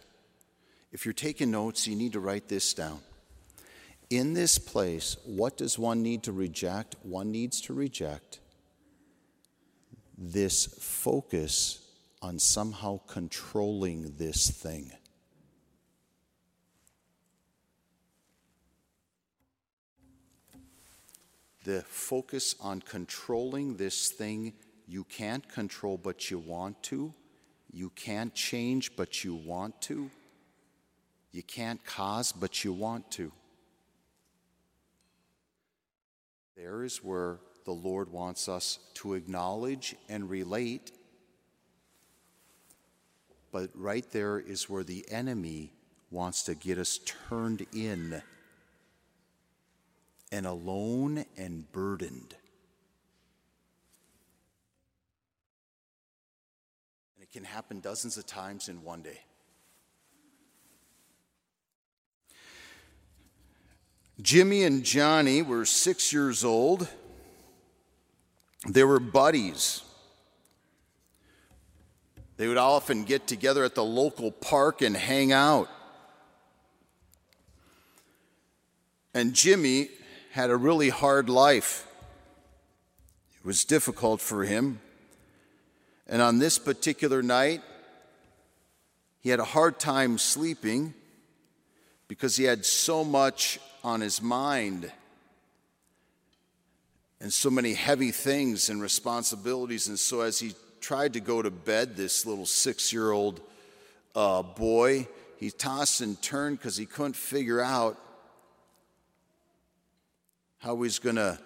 If 0.92 1.06
you're 1.06 1.14
taking 1.14 1.52
notes, 1.52 1.88
you 1.88 1.96
need 1.96 2.14
to 2.14 2.20
write 2.20 2.48
this 2.48 2.74
down. 2.74 3.00
In 4.10 4.34
this 4.34 4.58
place, 4.58 5.18
what 5.26 5.58
does 5.58 5.80
one 5.80 6.04
need 6.04 6.24
to 6.24 6.32
reject? 6.32 6.96
One 7.04 7.32
needs 7.32 7.62
to 7.62 7.74
reject 7.74 8.40
this 10.18 10.66
focus 10.66 11.82
on 12.22 12.40
somehow 12.40 13.00
controlling 13.08 14.16
this 14.18 14.50
thing. 14.50 14.92
The 21.66 21.82
focus 21.88 22.56
on 22.62 22.80
controlling 22.80 23.76
this 23.76 24.10
thing 24.10 24.54
you 24.88 25.04
can't 25.04 25.50
control 25.50 25.98
but 25.98 26.30
you 26.30 26.38
want 26.38 26.82
to, 26.84 27.14
you 27.74 27.90
can't 27.90 28.34
change 28.36 28.96
but 28.96 29.24
you 29.24 29.36
want 29.36 29.82
to, 29.82 30.10
you 31.32 31.42
can't 31.42 31.84
cause 31.84 32.32
but 32.32 32.64
you 32.64 32.72
want 32.72 33.10
to. 33.12 33.32
There 36.56 36.84
is 36.84 37.04
where 37.04 37.40
the 37.66 37.74
Lord 37.74 38.12
wants 38.12 38.48
us 38.48 38.78
to 38.96 39.16
acknowledge 39.16 39.96
and 40.08 40.30
relate. 40.30 40.92
But 43.52 43.72
right 43.74 44.10
there 44.12 44.40
is 44.40 44.70
where 44.70 44.84
the 44.84 45.04
enemy 45.10 45.74
wants 46.12 46.44
to 46.44 46.56
get 46.56 46.78
us 46.78 47.00
turned 47.28 47.66
in 47.74 48.22
and 50.36 50.46
alone 50.46 51.24
and 51.38 51.72
burdened. 51.72 52.36
And 57.16 57.24
it 57.24 57.32
can 57.32 57.46
happen 57.46 57.80
dozens 57.80 58.18
of 58.18 58.28
times 58.28 58.68
in 58.68 58.84
one 58.84 59.02
day. 59.02 59.22
Jimmy 64.22 64.64
and 64.64 64.84
Johnny 64.84 65.42
were 65.42 65.64
six 65.64 66.12
years 66.12 66.44
old. 66.44 66.90
They 68.68 68.84
were 68.84 69.00
buddies. 69.00 69.84
They 72.36 72.50
would 72.50 72.58
often 72.58 73.06
get 73.06 73.26
together 73.26 73.64
at 73.64 73.74
the 73.74 73.86
local 73.86 74.32
park 74.32 74.82
and 74.82 74.98
hang 74.98 75.32
out. 75.32 75.70
And 79.14 79.34
Jimmy 79.34 79.88
had 80.36 80.50
a 80.50 80.58
really 80.58 80.90
hard 80.90 81.30
life. 81.30 81.88
It 83.40 83.46
was 83.46 83.64
difficult 83.64 84.20
for 84.20 84.44
him. 84.44 84.82
And 86.08 86.22
on 86.22 86.40
this 86.40 86.60
particular 86.60 87.24
night, 87.24 87.62
he 89.22 89.30
had 89.30 89.40
a 89.40 89.46
hard 89.46 89.80
time 89.80 90.18
sleeping 90.18 90.94
because 92.10 92.36
he 92.36 92.44
had 92.44 92.66
so 92.66 93.06
much 93.06 93.62
on 93.82 94.02
his 94.02 94.22
mind 94.22 94.92
and 97.22 97.32
so 97.32 97.50
many 97.50 97.74
heavy 97.74 98.12
things 98.12 98.70
and 98.70 98.82
responsibilities. 98.82 99.88
And 99.88 99.98
so, 99.98 100.20
as 100.20 100.38
he 100.38 100.54
tried 100.82 101.14
to 101.14 101.22
go 101.22 101.42
to 101.42 101.50
bed, 101.50 101.96
this 101.96 102.26
little 102.26 102.46
six 102.46 102.92
year 102.92 103.12
old 103.12 103.40
uh, 104.14 104.44
boy, 104.44 105.08
he 105.38 105.50
tossed 105.50 106.02
and 106.02 106.22
turned 106.22 106.58
because 106.58 106.76
he 106.76 106.86
couldn't 106.86 107.16
figure 107.16 107.62
out 107.62 107.98
how 110.66 110.82
he's 110.82 110.98
going 110.98 111.16
to 111.16 111.38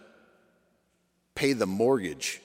pay 1.36 1.52
the 1.52 1.66
mortgage. 1.66 2.40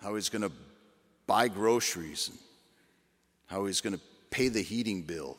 How 0.00 0.14
he's 0.14 0.28
going 0.28 0.42
to 0.42 0.52
buy 1.26 1.48
groceries, 1.48 2.28
and 2.28 2.38
how 3.46 3.66
he's 3.66 3.80
going 3.80 3.94
to 3.94 4.00
pay 4.30 4.46
the 4.46 4.62
heating 4.62 5.02
bill, 5.02 5.36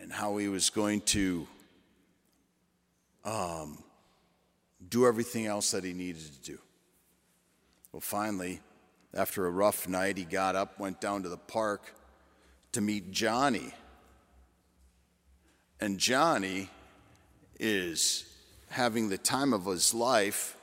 and 0.00 0.10
how 0.10 0.38
he 0.38 0.48
was 0.48 0.70
going 0.70 1.02
to 1.02 1.46
um, 3.26 3.76
do 4.88 5.06
everything 5.06 5.44
else 5.44 5.72
that 5.72 5.84
he 5.84 5.92
needed 5.92 6.22
to 6.22 6.52
do. 6.52 6.58
Well, 7.92 8.00
finally, 8.00 8.60
after 9.12 9.44
a 9.44 9.50
rough 9.50 9.86
night, 9.86 10.16
he 10.16 10.24
got 10.24 10.56
up, 10.56 10.80
went 10.80 10.98
down 10.98 11.24
to 11.24 11.28
the 11.28 11.36
park 11.36 11.92
to 12.72 12.80
meet 12.80 13.10
Johnny. 13.10 13.72
And 15.80 15.98
Johnny 15.98 16.68
is 17.58 18.24
having 18.70 19.08
the 19.08 19.18
time 19.18 19.52
of 19.52 19.66
his 19.66 19.92
life 19.92 20.56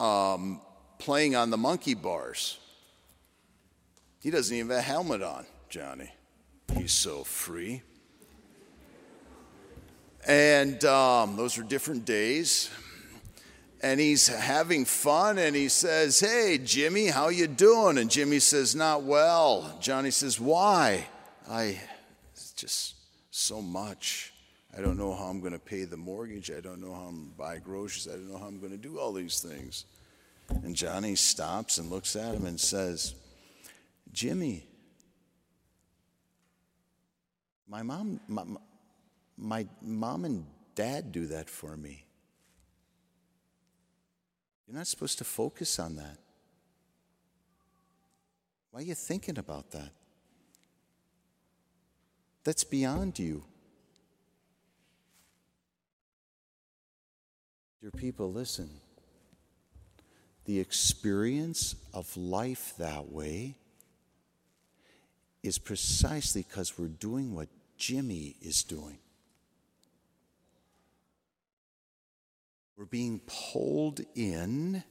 um, 0.00 0.60
playing 0.98 1.36
on 1.36 1.50
the 1.50 1.56
monkey 1.56 1.94
bars. 1.94 2.58
He 4.20 4.30
doesn't 4.30 4.56
even 4.56 4.70
have 4.70 4.78
a 4.78 4.82
helmet 4.82 5.22
on, 5.22 5.46
Johnny. 5.68 6.10
He's 6.74 6.92
so 6.92 7.24
free. 7.24 7.82
And 10.26 10.82
um, 10.84 11.36
those 11.36 11.58
are 11.58 11.64
different 11.64 12.04
days 12.04 12.70
and 13.82 13.98
he's 13.98 14.28
having 14.28 14.84
fun 14.84 15.38
and 15.38 15.56
he 15.56 15.68
says 15.68 16.20
hey 16.20 16.58
jimmy 16.58 17.06
how 17.06 17.28
you 17.28 17.46
doing? 17.46 17.98
And 17.98 18.10
jimmy 18.10 18.38
says 18.38 18.74
not 18.74 19.02
well. 19.02 19.76
Johnny 19.80 20.10
says 20.10 20.40
why? 20.40 21.06
I 21.48 21.80
it's 22.32 22.52
just 22.52 22.94
so 23.30 23.60
much. 23.60 24.32
I 24.76 24.80
don't 24.80 24.96
know 24.96 25.14
how 25.14 25.24
i'm 25.24 25.40
going 25.40 25.52
to 25.52 25.58
pay 25.58 25.84
the 25.84 25.96
mortgage. 25.96 26.50
I 26.50 26.60
don't 26.60 26.80
know 26.80 26.94
how 26.94 27.02
i'm 27.02 27.16
going 27.16 27.30
to 27.30 27.36
buy 27.36 27.58
groceries. 27.58 28.08
I 28.08 28.12
don't 28.12 28.30
know 28.30 28.38
how 28.38 28.46
i'm 28.46 28.60
going 28.60 28.72
to 28.72 28.78
do 28.78 28.98
all 28.98 29.12
these 29.12 29.40
things. 29.40 29.84
And 30.48 30.74
johnny 30.76 31.16
stops 31.16 31.78
and 31.78 31.90
looks 31.90 32.16
at 32.16 32.34
him 32.34 32.46
and 32.46 32.60
says 32.60 33.14
jimmy 34.12 34.66
my 37.66 37.82
mom 37.82 38.20
my, 38.28 38.44
my 39.38 39.66
mom 39.80 40.24
and 40.24 40.44
dad 40.74 41.10
do 41.10 41.26
that 41.26 41.48
for 41.48 41.76
me 41.76 42.04
you're 44.72 44.78
not 44.78 44.86
supposed 44.86 45.18
to 45.18 45.24
focus 45.24 45.78
on 45.78 45.96
that. 45.96 46.16
Why 48.70 48.80
are 48.80 48.84
you 48.84 48.94
thinking 48.94 49.36
about 49.36 49.70
that? 49.72 49.90
That's 52.42 52.64
beyond 52.64 53.18
you. 53.18 53.44
Dear 57.82 57.90
people, 57.90 58.32
listen. 58.32 58.70
The 60.46 60.58
experience 60.58 61.74
of 61.92 62.16
life 62.16 62.72
that 62.78 63.12
way 63.12 63.56
is 65.42 65.58
precisely 65.58 66.46
because 66.48 66.78
we're 66.78 66.88
doing 66.88 67.34
what 67.34 67.48
Jimmy 67.76 68.36
is 68.40 68.62
doing. 68.62 69.01
We're 72.82 72.86
being 72.86 73.20
pulled 73.28 74.00
in 74.16 74.82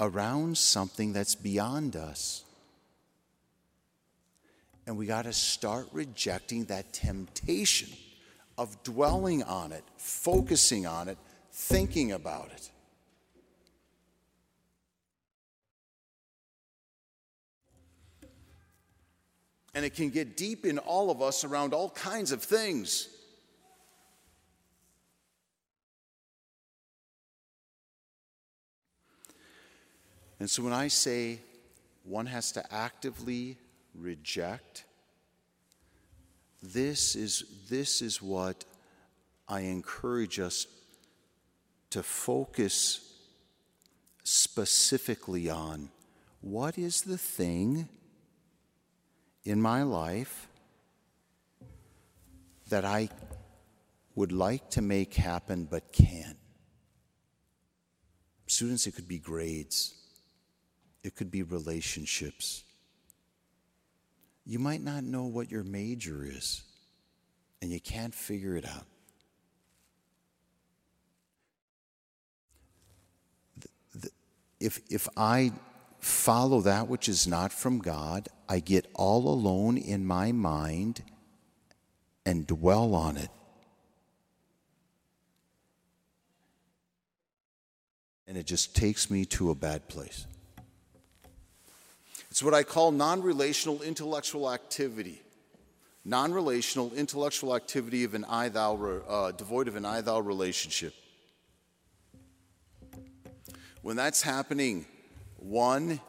around 0.00 0.58
something 0.58 1.12
that's 1.12 1.36
beyond 1.36 1.94
us. 1.94 2.42
And 4.84 4.98
we 4.98 5.06
got 5.06 5.26
to 5.26 5.32
start 5.32 5.86
rejecting 5.92 6.64
that 6.64 6.92
temptation 6.92 7.96
of 8.58 8.82
dwelling 8.82 9.44
on 9.44 9.70
it, 9.70 9.84
focusing 9.96 10.86
on 10.86 11.06
it, 11.06 11.18
thinking 11.52 12.10
about 12.10 12.50
it. 12.50 12.68
And 19.72 19.84
it 19.84 19.94
can 19.94 20.10
get 20.10 20.36
deep 20.36 20.66
in 20.66 20.78
all 20.78 21.12
of 21.12 21.22
us 21.22 21.44
around 21.44 21.72
all 21.74 21.90
kinds 21.90 22.32
of 22.32 22.42
things. 22.42 23.08
And 30.40 30.48
so 30.48 30.62
when 30.62 30.72
I 30.72 30.88
say 30.88 31.40
one 32.04 32.26
has 32.26 32.52
to 32.52 32.74
actively 32.74 33.56
reject, 33.94 34.84
this 36.62 37.16
is, 37.16 37.44
this 37.68 38.02
is 38.02 38.22
what 38.22 38.64
I 39.48 39.60
encourage 39.60 40.38
us 40.38 40.66
to 41.90 42.02
focus 42.02 43.00
specifically 44.22 45.48
on. 45.48 45.90
What 46.40 46.78
is 46.78 47.02
the 47.02 47.18
thing 47.18 47.88
in 49.44 49.60
my 49.60 49.82
life 49.82 50.48
that 52.68 52.84
I 52.84 53.08
would 54.14 54.32
like 54.32 54.70
to 54.70 54.82
make 54.82 55.14
happen 55.14 55.64
but 55.64 55.92
can't? 55.92 56.36
Students, 58.46 58.86
it 58.86 58.94
could 58.94 59.08
be 59.08 59.18
grades. 59.18 59.94
It 61.08 61.16
could 61.16 61.30
be 61.30 61.42
relationships. 61.42 62.64
You 64.44 64.58
might 64.58 64.82
not 64.82 65.04
know 65.04 65.24
what 65.24 65.50
your 65.50 65.64
major 65.64 66.22
is, 66.22 66.60
and 67.62 67.72
you 67.72 67.80
can't 67.80 68.14
figure 68.14 68.56
it 68.56 68.66
out. 68.68 68.84
if, 74.60 74.82
if 74.90 75.08
I 75.16 75.52
follow 75.98 76.60
that 76.60 76.88
which 76.88 77.08
is 77.08 77.26
not 77.26 77.54
from 77.54 77.78
God, 77.78 78.28
I 78.46 78.60
get 78.60 78.84
all 78.92 79.28
alone 79.28 79.78
in 79.78 80.04
my 80.04 80.32
mind 80.32 81.02
and 82.26 82.46
dwell 82.46 82.94
on 82.94 83.16
it. 83.16 83.30
And 88.26 88.36
it 88.36 88.44
just 88.44 88.76
takes 88.76 89.10
me 89.10 89.24
to 89.24 89.50
a 89.50 89.54
bad 89.54 89.88
place. 89.88 90.26
It's 92.38 92.42
what 92.44 92.54
I 92.54 92.62
call 92.62 92.92
non 92.92 93.20
relational 93.20 93.82
intellectual 93.82 94.48
activity. 94.48 95.20
Non 96.04 96.32
relational 96.32 96.94
intellectual 96.94 97.56
activity 97.56 98.04
of 98.04 98.14
an 98.14 98.24
I 98.28 98.48
thou, 98.48 98.76
uh, 99.08 99.32
devoid 99.32 99.66
of 99.66 99.74
an 99.74 99.84
I 99.84 100.02
thou 100.02 100.20
relationship. 100.20 100.94
When 103.82 103.96
that's 103.96 104.22
happening, 104.22 104.86
one 105.38 106.00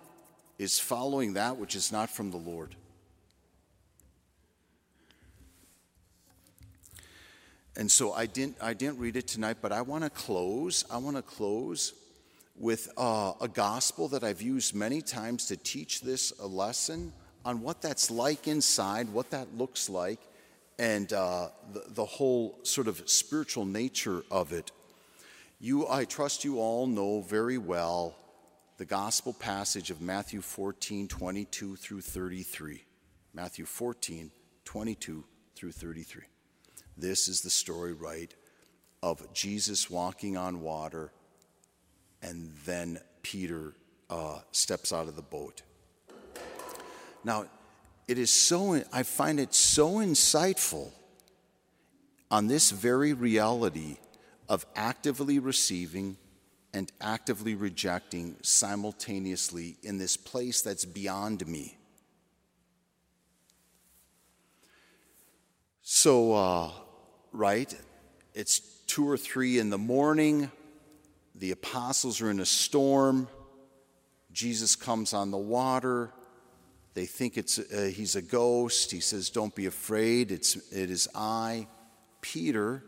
is 0.59 0.77
following 0.77 1.33
that 1.33 1.57
which 1.57 1.75
is 1.75 1.91
not 1.91 2.11
from 2.11 2.29
the 2.29 2.37
Lord. 2.37 2.75
And 7.75 7.89
so 7.89 8.13
I 8.13 8.27
didn't, 8.27 8.57
I 8.61 8.75
didn't 8.75 8.99
read 8.99 9.15
it 9.15 9.27
tonight, 9.27 9.57
but 9.63 9.71
I 9.71 9.81
want 9.81 10.03
to 10.03 10.11
close. 10.11 10.85
I 10.91 10.97
want 10.97 11.15
to 11.15 11.23
close 11.23 11.93
with 12.59 12.91
uh, 12.97 13.31
a 13.39 13.47
gospel 13.47 14.09
that 14.09 14.23
I've 14.23 14.41
used 14.41 14.75
many 14.75 15.01
times 15.01 15.45
to 15.47 15.55
teach 15.55 16.01
this 16.01 16.33
a 16.39 16.45
lesson 16.45 17.13
on 17.45 17.61
what 17.61 17.81
that's 17.81 18.11
like 18.11 18.49
inside, 18.49 19.07
what 19.09 19.31
that 19.31 19.57
looks 19.57 19.89
like, 19.89 20.19
and 20.77 21.11
uh, 21.13 21.47
the, 21.73 21.83
the 21.87 22.05
whole 22.05 22.59
sort 22.63 22.89
of 22.89 23.01
spiritual 23.09 23.65
nature 23.65 24.23
of 24.29 24.51
it. 24.51 24.71
You, 25.59 25.87
I 25.87 26.03
trust 26.03 26.43
you 26.43 26.59
all 26.59 26.85
know 26.85 27.21
very 27.21 27.57
well 27.57 28.15
the 28.77 28.85
gospel 28.85 29.33
passage 29.33 29.89
of 29.89 30.01
Matthew 30.01 30.41
14, 30.41 31.07
22 31.07 31.75
through 31.77 32.01
33. 32.01 32.83
Matthew 33.33 33.65
14, 33.65 34.31
22 34.65 35.23
through 35.55 35.71
33. 35.71 36.23
This 36.97 37.27
is 37.29 37.41
the 37.41 37.49
story, 37.49 37.93
right, 37.93 38.33
of 39.01 39.33
Jesus 39.33 39.89
walking 39.89 40.35
on 40.35 40.61
water 40.61 41.11
and 42.21 42.51
then 42.65 42.99
Peter 43.21 43.73
uh, 44.09 44.39
steps 44.51 44.91
out 44.91 45.07
of 45.07 45.15
the 45.15 45.21
boat. 45.21 45.61
Now, 47.23 47.45
it 48.07 48.17
is 48.17 48.31
so, 48.31 48.81
I 48.91 49.03
find 49.03 49.39
it 49.39 49.53
so 49.53 49.95
insightful 49.95 50.91
on 52.31 52.47
this 52.47 52.71
very 52.71 53.13
reality 53.13 53.97
of 54.47 54.65
actively 54.75 55.39
receiving 55.39 56.17
and 56.73 56.91
actively 57.01 57.55
rejecting 57.55 58.35
simultaneously 58.41 59.77
in 59.83 59.97
this 59.97 60.17
place 60.17 60.61
that's 60.61 60.85
beyond 60.85 61.47
me. 61.47 61.77
So, 65.81 66.33
uh, 66.33 66.71
right, 67.31 67.75
it's 68.33 68.59
two 68.59 69.07
or 69.07 69.17
three 69.17 69.59
in 69.59 69.69
the 69.69 69.77
morning. 69.77 70.51
The 71.39 71.51
apostles 71.51 72.19
are 72.21 72.29
in 72.29 72.41
a 72.41 72.45
storm. 72.45 73.29
Jesus 74.33 74.75
comes 74.75 75.13
on 75.13 75.31
the 75.31 75.37
water. 75.37 76.11
They 76.93 77.05
think 77.05 77.37
it's, 77.37 77.59
uh, 77.59 77.91
he's 77.93 78.17
a 78.17 78.21
ghost. 78.21 78.91
He 78.91 78.99
says, 78.99 79.29
Don't 79.29 79.55
be 79.55 79.65
afraid, 79.65 80.31
it's, 80.31 80.55
it 80.71 80.89
is 80.89 81.07
I. 81.15 81.67
Peter, 82.21 82.83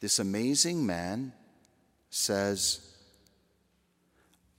this 0.00 0.18
amazing 0.18 0.84
man, 0.84 1.32
says, 2.10 2.80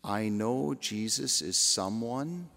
I 0.01 0.29
know 0.29 0.73
Jesus 0.73 1.41
is 1.41 1.57
someone 1.57 2.49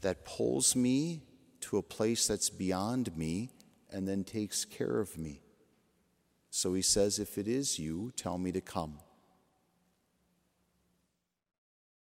that 0.00 0.24
pulls 0.24 0.74
me 0.74 1.22
to 1.60 1.78
a 1.78 1.82
place 1.82 2.26
that's 2.26 2.50
beyond 2.50 3.16
me 3.16 3.50
and 3.92 4.08
then 4.08 4.24
takes 4.24 4.64
care 4.64 4.98
of 4.98 5.16
me. 5.16 5.40
So 6.50 6.74
he 6.74 6.82
says, 6.82 7.20
If 7.20 7.38
it 7.38 7.46
is 7.46 7.78
you, 7.78 8.12
tell 8.16 8.36
me 8.36 8.50
to 8.50 8.60
come. 8.60 8.98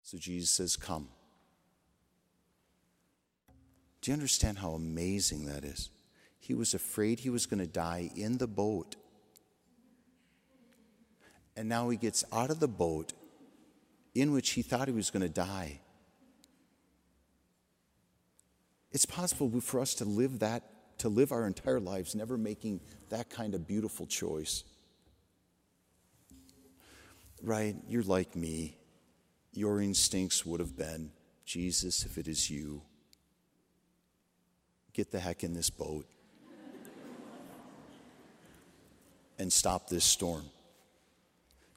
So 0.08 0.18
Jesus 0.18 0.50
says, 0.52 0.78
Come. 0.78 1.10
Do 4.00 4.10
you 4.10 4.14
understand 4.14 4.60
how 4.60 4.72
amazing 4.72 5.48
that 5.48 5.66
is? 5.66 5.90
He 6.40 6.54
was 6.54 6.74
afraid 6.74 7.20
he 7.20 7.30
was 7.30 7.46
going 7.46 7.60
to 7.60 7.68
die 7.68 8.10
in 8.16 8.38
the 8.38 8.48
boat. 8.48 8.96
And 11.58 11.68
now 11.68 11.90
he 11.90 11.98
gets 11.98 12.24
out 12.32 12.52
of 12.52 12.62
the 12.62 12.70
boat 12.70 13.12
in 14.16 14.32
which 14.32 14.52
he 14.52 14.62
thought 14.62 14.88
he 14.88 14.94
was 14.94 15.10
going 15.10 15.24
to 15.24 15.30
die. 15.30 15.82
It's 18.94 19.06
possible 19.06 19.60
for 19.60 19.82
us 19.82 19.94
to 19.96 20.06
live 20.06 20.40
that, 20.40 20.64
to 21.00 21.10
live 21.10 21.34
our 21.34 21.46
entire 21.46 21.82
lives 21.82 22.16
never 22.16 22.38
making 22.38 22.80
that 23.10 23.30
kind 23.30 23.54
of 23.54 23.68
beautiful 23.68 24.06
choice. 24.06 24.64
Right? 27.44 27.76
You're 27.90 28.04
like 28.04 28.38
me. 28.38 28.78
Your 29.58 29.82
instincts 29.82 30.46
would 30.46 30.60
have 30.60 30.78
been 30.78 31.10
Jesus, 31.44 32.06
if 32.06 32.20
it 32.20 32.28
is 32.28 32.48
you, 32.48 32.84
get 34.94 35.10
the 35.10 35.20
heck 35.20 35.44
in 35.44 35.56
this 35.56 35.72
boat 35.72 36.06
and 39.40 39.52
stop 39.52 39.90
this 39.90 40.06
storm. 40.06 40.44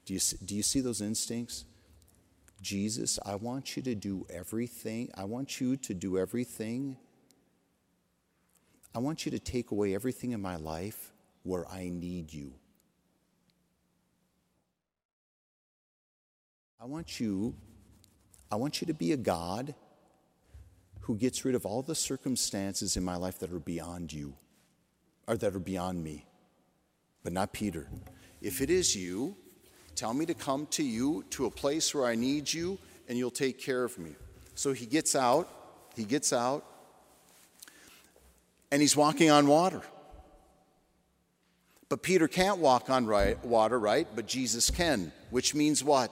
Do 0.04 0.12
you, 0.12 0.20
do 0.44 0.54
you 0.54 0.62
see 0.62 0.80
those 0.80 1.00
instincts? 1.00 1.64
Jesus, 2.60 3.18
I 3.24 3.36
want 3.36 3.78
you 3.78 3.82
to 3.84 3.94
do 3.94 4.26
everything. 4.28 5.10
I 5.14 5.24
want 5.24 5.58
you 5.58 5.78
to 5.78 5.94
do 5.94 6.18
everything. 6.18 6.98
I 8.94 8.98
want 8.98 9.24
you 9.24 9.32
to 9.32 9.38
take 9.38 9.70
away 9.70 9.94
everything 9.94 10.32
in 10.32 10.42
my 10.42 10.56
life 10.56 11.12
where 11.44 11.66
I 11.66 11.88
need 11.88 12.30
you. 12.30 12.52
I 16.78 16.84
want 16.84 17.18
you 17.18 17.54
I 18.50 18.56
want 18.56 18.80
you 18.80 18.86
to 18.86 18.94
be 18.94 19.12
a 19.12 19.16
God 19.16 19.74
who 21.00 21.16
gets 21.16 21.44
rid 21.44 21.54
of 21.54 21.64
all 21.64 21.82
the 21.82 21.94
circumstances 21.94 22.96
in 22.96 23.04
my 23.04 23.16
life 23.16 23.38
that 23.40 23.52
are 23.52 23.58
beyond 23.58 24.12
you 24.12 24.34
or 25.26 25.36
that 25.36 25.54
are 25.54 25.60
beyond 25.60 26.02
me. 26.02 26.26
But 27.22 27.32
not 27.32 27.52
Peter. 27.52 27.88
If 28.40 28.60
it 28.60 28.70
is 28.70 28.96
you, 28.96 29.36
Tell 30.00 30.14
me 30.14 30.24
to 30.24 30.32
come 30.32 30.66
to 30.70 30.82
you 30.82 31.26
to 31.28 31.44
a 31.44 31.50
place 31.50 31.94
where 31.94 32.06
I 32.06 32.14
need 32.14 32.50
you 32.50 32.78
and 33.06 33.18
you'll 33.18 33.30
take 33.30 33.58
care 33.58 33.84
of 33.84 33.98
me. 33.98 34.12
So 34.54 34.72
he 34.72 34.86
gets 34.86 35.14
out, 35.14 35.46
he 35.94 36.04
gets 36.04 36.32
out, 36.32 36.64
and 38.72 38.80
he's 38.80 38.96
walking 38.96 39.30
on 39.30 39.46
water. 39.46 39.82
But 41.90 42.02
Peter 42.02 42.28
can't 42.28 42.60
walk 42.60 42.88
on 42.88 43.04
right, 43.04 43.44
water, 43.44 43.78
right? 43.78 44.08
But 44.16 44.26
Jesus 44.26 44.70
can, 44.70 45.12
which 45.28 45.54
means 45.54 45.84
what? 45.84 46.10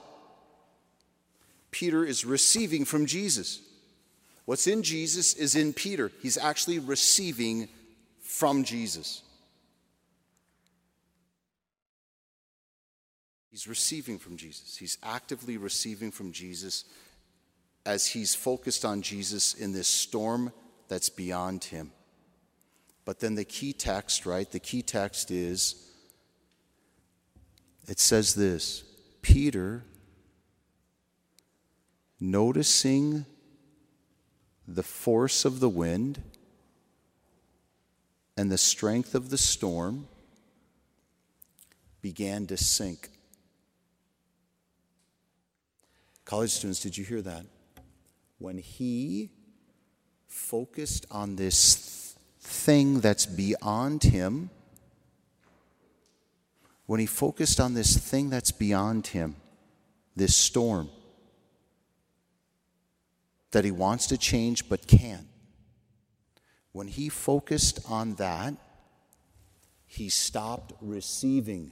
Peter 1.71 2.03
is 2.03 2.25
receiving 2.25 2.85
from 2.85 3.05
Jesus. 3.05 3.61
What's 4.45 4.67
in 4.67 4.81
Jesus 4.81 5.33
is 5.33 5.55
in 5.55 5.73
Peter. 5.73 6.11
He's 6.21 6.37
actually 6.37 6.79
receiving 6.79 7.69
from 8.21 8.63
Jesus. 8.63 9.21
He's 13.51 13.67
receiving 13.67 14.17
from 14.17 14.37
Jesus. 14.37 14.77
He's 14.77 14.97
actively 15.03 15.57
receiving 15.57 16.11
from 16.11 16.31
Jesus 16.31 16.85
as 17.85 18.07
he's 18.07 18.35
focused 18.35 18.85
on 18.85 19.01
Jesus 19.01 19.53
in 19.53 19.71
this 19.71 19.87
storm 19.87 20.53
that's 20.87 21.09
beyond 21.09 21.65
him. 21.65 21.91
But 23.05 23.19
then 23.19 23.35
the 23.35 23.45
key 23.45 23.73
text, 23.73 24.25
right? 24.25 24.49
The 24.49 24.59
key 24.59 24.81
text 24.81 25.31
is 25.31 25.89
it 27.87 27.99
says 27.99 28.35
this 28.35 28.83
Peter, 29.21 29.83
noticing 32.19 33.25
the 34.67 34.83
force 34.83 35.45
of 35.45 35.59
the 35.59 35.69
wind 35.69 36.21
and 38.37 38.51
the 38.51 38.57
strength 38.57 39.15
of 39.15 39.29
the 39.29 39.37
storm, 39.37 40.07
began 42.01 42.47
to 42.47 42.55
sink. 42.55 43.09
College 46.23 46.51
students, 46.51 46.79
did 46.79 46.97
you 46.97 47.03
hear 47.03 47.21
that? 47.21 47.45
When 48.37 48.57
he 48.57 49.31
focused 50.27 51.05
on 51.11 51.35
this 51.35 52.15
thing 52.39 53.01
that's 53.01 53.25
beyond 53.25 54.03
him, 54.03 54.49
when 56.85 56.99
he 56.99 57.05
focused 57.05 57.59
on 57.59 57.73
this 57.73 57.97
thing 57.97 58.29
that's 58.29 58.51
beyond 58.51 59.07
him, 59.07 59.35
this 60.15 60.35
storm 60.35 60.89
that 63.51 63.65
he 63.65 63.71
wants 63.71 64.07
to 64.07 64.17
change 64.17 64.69
but 64.69 64.87
can't, 64.87 65.27
when 66.71 66.87
he 66.87 67.09
focused 67.09 67.79
on 67.89 68.15
that, 68.15 68.53
he 69.85 70.09
stopped 70.09 70.73
receiving 70.81 71.71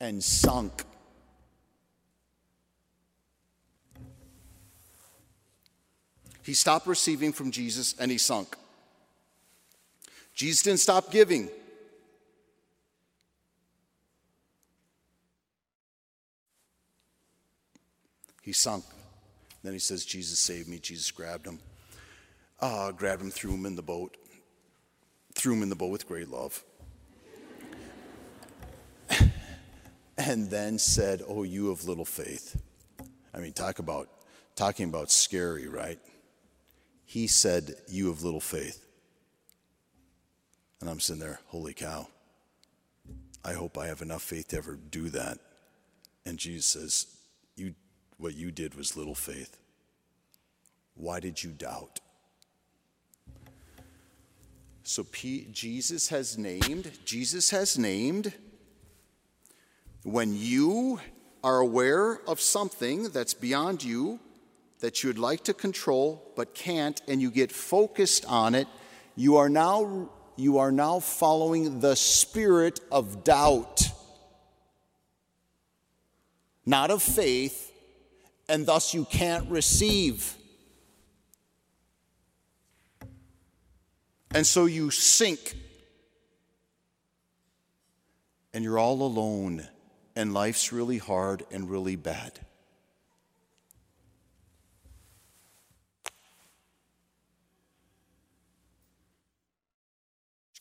and 0.00 0.22
sunk 0.22 0.84
He 6.48 6.54
stopped 6.54 6.86
receiving 6.86 7.34
from 7.34 7.50
Jesus 7.50 7.94
and 8.00 8.10
he 8.10 8.16
sunk. 8.16 8.56
Jesus 10.34 10.62
didn't 10.62 10.80
stop 10.80 11.12
giving. 11.12 11.50
He 18.48 18.54
sunk. 18.54 18.82
Then 19.62 19.74
he 19.74 19.78
says, 19.78 20.06
Jesus 20.06 20.38
saved 20.38 20.68
me. 20.68 20.78
Jesus 20.78 21.10
grabbed 21.10 21.46
him. 21.46 21.58
Uh, 22.58 22.92
grabbed 22.92 23.20
him, 23.20 23.30
threw 23.30 23.52
him 23.52 23.66
in 23.66 23.76
the 23.76 23.82
boat. 23.82 24.16
Threw 25.34 25.52
him 25.52 25.62
in 25.62 25.68
the 25.68 25.76
boat 25.76 25.90
with 25.90 26.08
great 26.08 26.30
love. 26.30 26.64
and 30.16 30.48
then 30.48 30.78
said, 30.78 31.20
Oh, 31.28 31.42
you 31.42 31.70
of 31.70 31.86
little 31.86 32.06
faith. 32.06 32.58
I 33.34 33.40
mean, 33.40 33.52
talk 33.52 33.80
about 33.80 34.08
talking 34.56 34.88
about 34.88 35.10
scary, 35.10 35.68
right? 35.68 35.98
he 37.04 37.26
said, 37.26 37.74
You 37.86 38.06
have 38.06 38.22
little 38.22 38.40
faith. 38.40 38.82
And 40.80 40.88
I'm 40.88 41.00
sitting 41.00 41.20
there, 41.20 41.40
holy 41.48 41.74
cow. 41.74 42.08
I 43.44 43.52
hope 43.52 43.76
I 43.76 43.88
have 43.88 44.00
enough 44.00 44.22
faith 44.22 44.48
to 44.48 44.56
ever 44.56 44.76
do 44.76 45.10
that. 45.10 45.36
And 46.24 46.38
Jesus 46.38 46.64
says, 46.64 47.17
What 48.18 48.34
you 48.34 48.50
did 48.50 48.74
was 48.74 48.96
little 48.96 49.14
faith. 49.14 49.56
Why 50.94 51.20
did 51.20 51.42
you 51.42 51.50
doubt? 51.50 52.00
So 54.82 55.04
P- 55.04 55.46
Jesus 55.52 56.08
has 56.08 56.36
named, 56.36 56.90
Jesus 57.04 57.50
has 57.50 57.78
named 57.78 58.32
when 60.02 60.34
you 60.34 60.98
are 61.44 61.58
aware 61.58 62.20
of 62.26 62.40
something 62.40 63.10
that's 63.10 63.34
beyond 63.34 63.84
you, 63.84 64.18
that 64.80 65.04
you'd 65.04 65.18
like 65.18 65.44
to 65.44 65.54
control 65.54 66.32
but 66.36 66.54
can't, 66.54 67.00
and 67.06 67.20
you 67.20 67.30
get 67.30 67.52
focused 67.52 68.24
on 68.26 68.54
it, 68.54 68.66
you 69.14 69.36
are 69.36 69.48
now, 69.48 70.08
you 70.36 70.58
are 70.58 70.72
now 70.72 71.00
following 71.00 71.80
the 71.80 71.94
spirit 71.94 72.80
of 72.90 73.24
doubt, 73.24 73.82
not 76.64 76.90
of 76.90 77.02
faith, 77.02 77.67
and 78.48 78.64
thus 78.66 78.94
you 78.94 79.04
can't 79.04 79.48
receive. 79.50 80.34
And 84.34 84.46
so 84.46 84.66
you 84.66 84.90
sink, 84.90 85.54
and 88.52 88.62
you're 88.62 88.78
all 88.78 89.02
alone, 89.02 89.66
and 90.16 90.34
life's 90.34 90.72
really 90.72 90.98
hard 90.98 91.44
and 91.50 91.70
really 91.70 91.96
bad. 91.96 92.38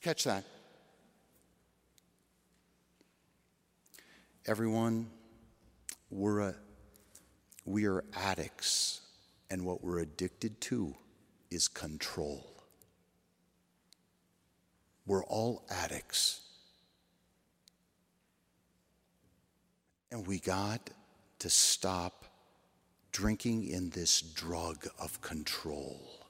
Catch 0.01 0.23
that. 0.23 0.45
Everyone, 4.45 5.09
we're 6.09 6.39
a, 6.39 6.55
we 7.67 7.85
are 7.85 8.05
addicts, 8.15 9.01
and 9.51 9.65
what 9.65 9.83
we're 9.83 9.99
addicted 9.99 10.61
to 10.61 10.95
is 11.51 11.67
control. 11.67 12.63
We're 15.05 15.25
all 15.25 15.65
addicts. 15.69 16.41
And 20.11 20.25
we 20.25 20.39
got 20.39 20.89
to 21.39 21.49
stop 21.49 22.23
drinking 23.11 23.67
in 23.67 23.89
this 23.89 24.21
drug 24.21 24.87
of 24.97 25.19
control. 25.19 26.25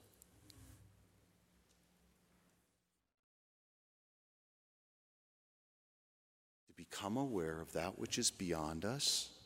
To 6.68 6.74
become 6.76 7.16
aware 7.16 7.62
of 7.62 7.74
that 7.74 8.00
which 8.00 8.18
is 8.18 8.32
beyond 8.32 8.84
us 8.86 9.37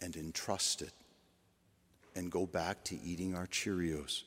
and 0.00 0.16
entrust 0.16 0.82
it 0.82 0.92
and 2.14 2.30
go 2.30 2.46
back 2.46 2.82
to 2.84 3.00
eating 3.02 3.34
our 3.34 3.46
Cheerios. 3.46 4.22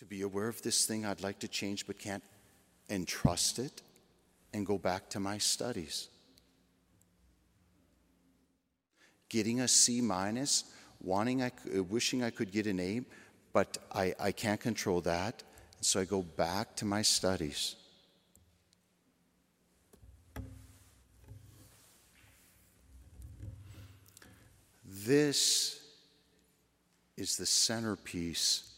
To 0.00 0.04
be 0.04 0.22
aware 0.22 0.48
of 0.48 0.60
this 0.62 0.84
thing 0.84 1.06
I'd 1.06 1.22
like 1.22 1.38
to 1.40 1.48
change 1.48 1.86
but 1.86 1.98
can't 1.98 2.24
entrust 2.90 3.58
it 3.58 3.82
and 4.52 4.66
go 4.66 4.78
back 4.78 5.08
to 5.10 5.20
my 5.20 5.38
studies. 5.38 6.08
Getting 9.28 9.60
a 9.60 9.68
C 9.68 10.00
minus, 10.00 10.64
wanting, 11.00 11.42
I, 11.42 11.52
wishing 11.88 12.22
I 12.22 12.30
could 12.30 12.50
get 12.50 12.66
an 12.66 12.80
A, 12.80 13.02
but 13.52 13.78
I, 13.92 14.14
I 14.18 14.32
can't 14.32 14.60
control 14.60 15.00
that 15.02 15.42
so 15.80 16.00
I 16.00 16.04
go 16.04 16.22
back 16.22 16.76
to 16.76 16.84
my 16.84 17.02
studies. 17.02 17.76
This 25.04 25.80
is 27.16 27.36
the 27.36 27.46
centerpiece 27.46 28.70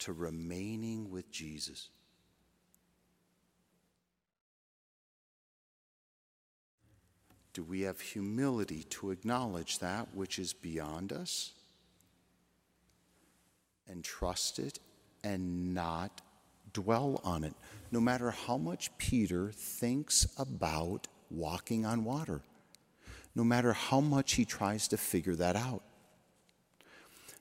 to 0.00 0.12
remaining 0.12 1.10
with 1.10 1.30
Jesus. 1.30 1.88
Do 7.52 7.62
we 7.62 7.82
have 7.82 8.00
humility 8.00 8.82
to 8.90 9.10
acknowledge 9.10 9.78
that 9.78 10.14
which 10.14 10.38
is 10.38 10.52
beyond 10.52 11.12
us 11.12 11.52
and 13.88 14.04
trust 14.04 14.58
it 14.58 14.78
and 15.24 15.72
not 15.72 16.20
dwell 16.74 17.20
on 17.24 17.44
it, 17.44 17.54
no 17.90 18.00
matter 18.00 18.30
how 18.30 18.58
much 18.58 18.96
Peter 18.98 19.50
thinks 19.52 20.26
about 20.36 21.08
walking 21.30 21.86
on 21.86 22.04
water, 22.04 22.42
no 23.36 23.44
matter 23.44 23.74
how 23.74 24.00
much 24.00 24.32
he 24.32 24.46
tries 24.46 24.88
to 24.88 24.96
figure 24.96 25.36
that 25.36 25.54
out, 25.54 25.82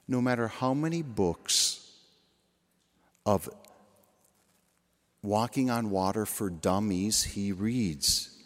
no 0.09 0.21
matter 0.21 0.49
how 0.49 0.73
many 0.73 1.01
books 1.01 1.89
of 3.25 3.49
walking 5.23 5.69
on 5.69 5.89
water 5.89 6.25
for 6.25 6.49
dummies 6.49 7.23
he 7.23 7.53
reads, 7.53 8.37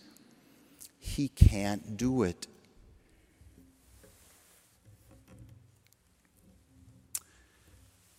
he 0.99 1.27
can't 1.27 1.97
do 1.97 2.21
it. 2.21 2.45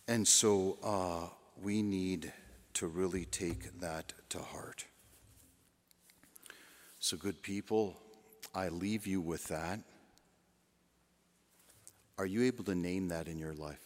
And 0.09 0.27
so 0.27 0.77
uh, 0.83 1.33
we 1.63 1.81
need 1.81 2.33
to 2.73 2.85
really 2.85 3.23
take 3.23 3.79
that 3.79 4.11
to 4.29 4.39
heart. 4.39 4.83
So, 6.99 7.17
good 7.17 7.41
people, 7.41 7.97
I 8.53 8.69
leave 8.69 9.07
you 9.07 9.21
with 9.21 9.45
that. 9.47 9.79
Are 12.17 12.25
you 12.25 12.43
able 12.43 12.63
to 12.65 12.75
name 12.75 13.07
that 13.07 13.27
in 13.27 13.39
your 13.39 13.53
life? 13.53 13.83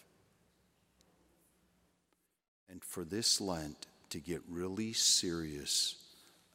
And 2.70 2.84
for 2.84 3.05
this 3.05 3.39
Lent, 3.39 3.88
to 4.09 4.20
get 4.20 4.41
really 4.49 4.93
serious 4.93 5.95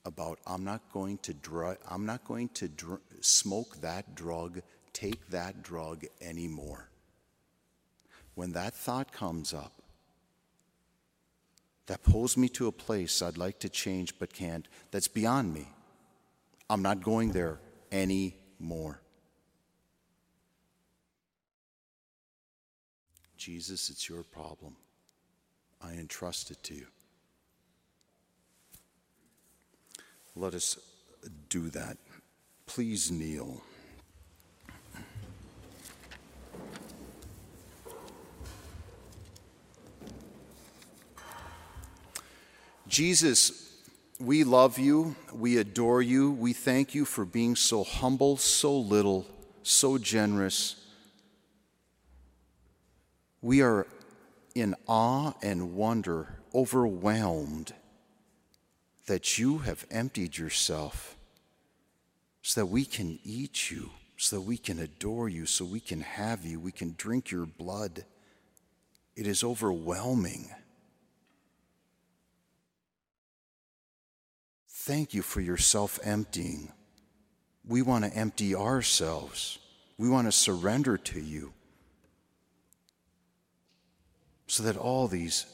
about 0.05 0.39
I'm 0.47 0.65
not 0.65 0.81
going 0.93 1.19
to 1.19 1.35
dr- 1.35 1.79
I'm 1.89 2.07
not 2.07 2.25
going 2.25 2.49
to 2.51 2.69
dr- 2.69 3.01
smoke 3.21 3.81
that 3.81 4.15
drug, 4.15 4.63
take 4.93 5.29
that 5.31 5.63
drug 5.63 6.07
anymore. 6.21 6.89
When 8.35 8.53
that 8.53 8.75
thought 8.75 9.13
comes 9.13 9.53
up, 9.53 9.73
that 11.87 12.03
pulls 12.03 12.37
me 12.37 12.49
to 12.51 12.67
a 12.67 12.73
place 12.73 13.21
I'd 13.21 13.37
like 13.37 13.59
to 13.61 13.69
change 13.69 14.19
but 14.19 14.33
can't, 14.33 14.67
that's 14.91 15.09
beyond 15.09 15.53
me. 15.53 15.69
I'm 16.69 16.83
not 16.83 17.03
going 17.03 17.33
there 17.33 17.59
anymore. 17.91 19.01
Jesus, 23.37 23.89
it's 23.89 24.09
your 24.09 24.23
problem. 24.23 24.77
I 25.81 25.93
entrust 25.93 26.51
it 26.51 26.63
to 26.65 26.75
you. 26.75 26.87
Let 30.37 30.55
us 30.55 30.79
do 31.49 31.71
that. 31.71 31.97
Please 32.67 33.11
kneel. 33.11 33.63
Jesus, 42.87 43.70
we 44.21 44.45
love 44.45 44.79
you. 44.79 45.17
We 45.33 45.57
adore 45.57 46.03
you. 46.03 46.31
We 46.31 46.53
thank 46.53 46.95
you 46.95 47.05
for 47.05 47.25
being 47.25 47.57
so 47.57 47.83
humble, 47.83 48.37
so 48.37 48.77
little, 48.77 49.27
so 49.63 49.97
generous. 49.97 50.77
We 53.41 53.63
are 53.63 53.87
in 54.55 54.75
awe 54.87 55.33
and 55.43 55.75
wonder, 55.75 56.39
overwhelmed 56.55 57.73
that 59.07 59.39
you 59.39 59.59
have 59.59 59.87
emptied 59.91 60.37
yourself 60.37 61.17
so 62.43 62.61
that 62.61 62.67
we 62.67 62.85
can 62.85 63.19
eat 63.25 63.71
you, 63.71 63.91
so 64.19 64.37
that 64.37 64.43
we 64.43 64.59
can 64.59 64.79
adore 64.79 65.31
you, 65.31 65.47
so 65.47 65.65
we 65.65 65.81
can 65.81 66.03
have 66.03 66.45
you, 66.45 66.61
we 66.61 66.73
can 66.73 66.95
drink 66.99 67.31
your 67.31 67.47
blood. 67.47 68.05
It 69.17 69.27
is 69.27 69.43
overwhelming. 69.43 70.51
Thank 74.91 75.15
you 75.15 75.23
for 75.23 75.41
your 75.41 75.57
self 75.57 76.01
emptying. 76.03 76.73
We 77.65 77.81
want 77.81 78.05
to 78.05 78.13
empty 78.13 78.57
ourselves. 78.57 79.61
We 79.97 80.09
want 80.09 80.27
to 80.27 80.33
surrender 80.33 80.99
to 80.99 81.21
you 81.21 81.53
so 84.49 84.65
that 84.65 84.77
all 84.77 85.07
these 85.07 85.47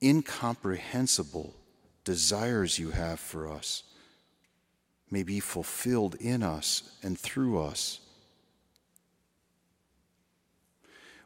incomprehensible 0.00 1.52
desires 2.04 2.78
you 2.78 2.92
have 2.92 3.18
for 3.18 3.50
us 3.50 3.82
may 5.10 5.24
be 5.24 5.40
fulfilled 5.40 6.14
in 6.20 6.44
us 6.44 6.96
and 7.02 7.18
through 7.18 7.60
us. 7.60 7.98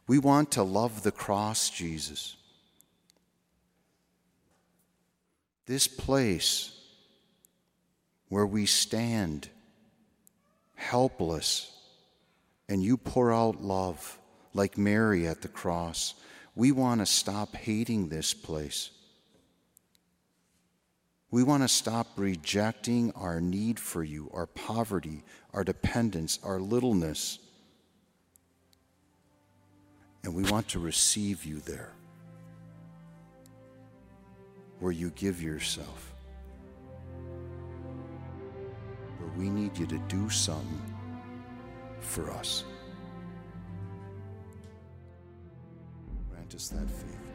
We 0.06 0.18
want 0.18 0.50
to 0.52 0.62
love 0.62 1.02
the 1.02 1.12
cross, 1.12 1.68
Jesus. 1.68 2.36
This 5.66 5.86
place 5.86 6.72
where 8.28 8.46
we 8.46 8.66
stand 8.66 9.48
helpless 10.74 11.72
and 12.68 12.82
you 12.82 12.96
pour 12.96 13.32
out 13.32 13.62
love 13.62 14.18
like 14.54 14.76
Mary 14.76 15.26
at 15.26 15.42
the 15.42 15.48
cross. 15.48 16.14
We 16.54 16.72
want 16.72 17.00
to 17.00 17.06
stop 17.06 17.54
hating 17.54 18.08
this 18.08 18.34
place. 18.34 18.90
We 21.30 21.42
want 21.42 21.62
to 21.62 21.68
stop 21.68 22.06
rejecting 22.16 23.12
our 23.12 23.40
need 23.40 23.78
for 23.78 24.02
you, 24.02 24.30
our 24.32 24.46
poverty, 24.46 25.22
our 25.52 25.64
dependence, 25.64 26.38
our 26.42 26.58
littleness. 26.58 27.38
And 30.24 30.34
we 30.34 30.44
want 30.44 30.68
to 30.68 30.78
receive 30.78 31.44
you 31.44 31.60
there, 31.60 31.92
where 34.80 34.92
you 34.92 35.10
give 35.10 35.42
yourself. 35.42 36.15
We 39.36 39.48
need 39.48 39.76
you 39.76 39.86
to 39.86 39.98
do 40.08 40.28
something 40.30 40.82
for 42.00 42.30
us. 42.30 42.64
Grant 46.30 46.54
us 46.54 46.68
that 46.68 46.88
faith. 46.90 47.25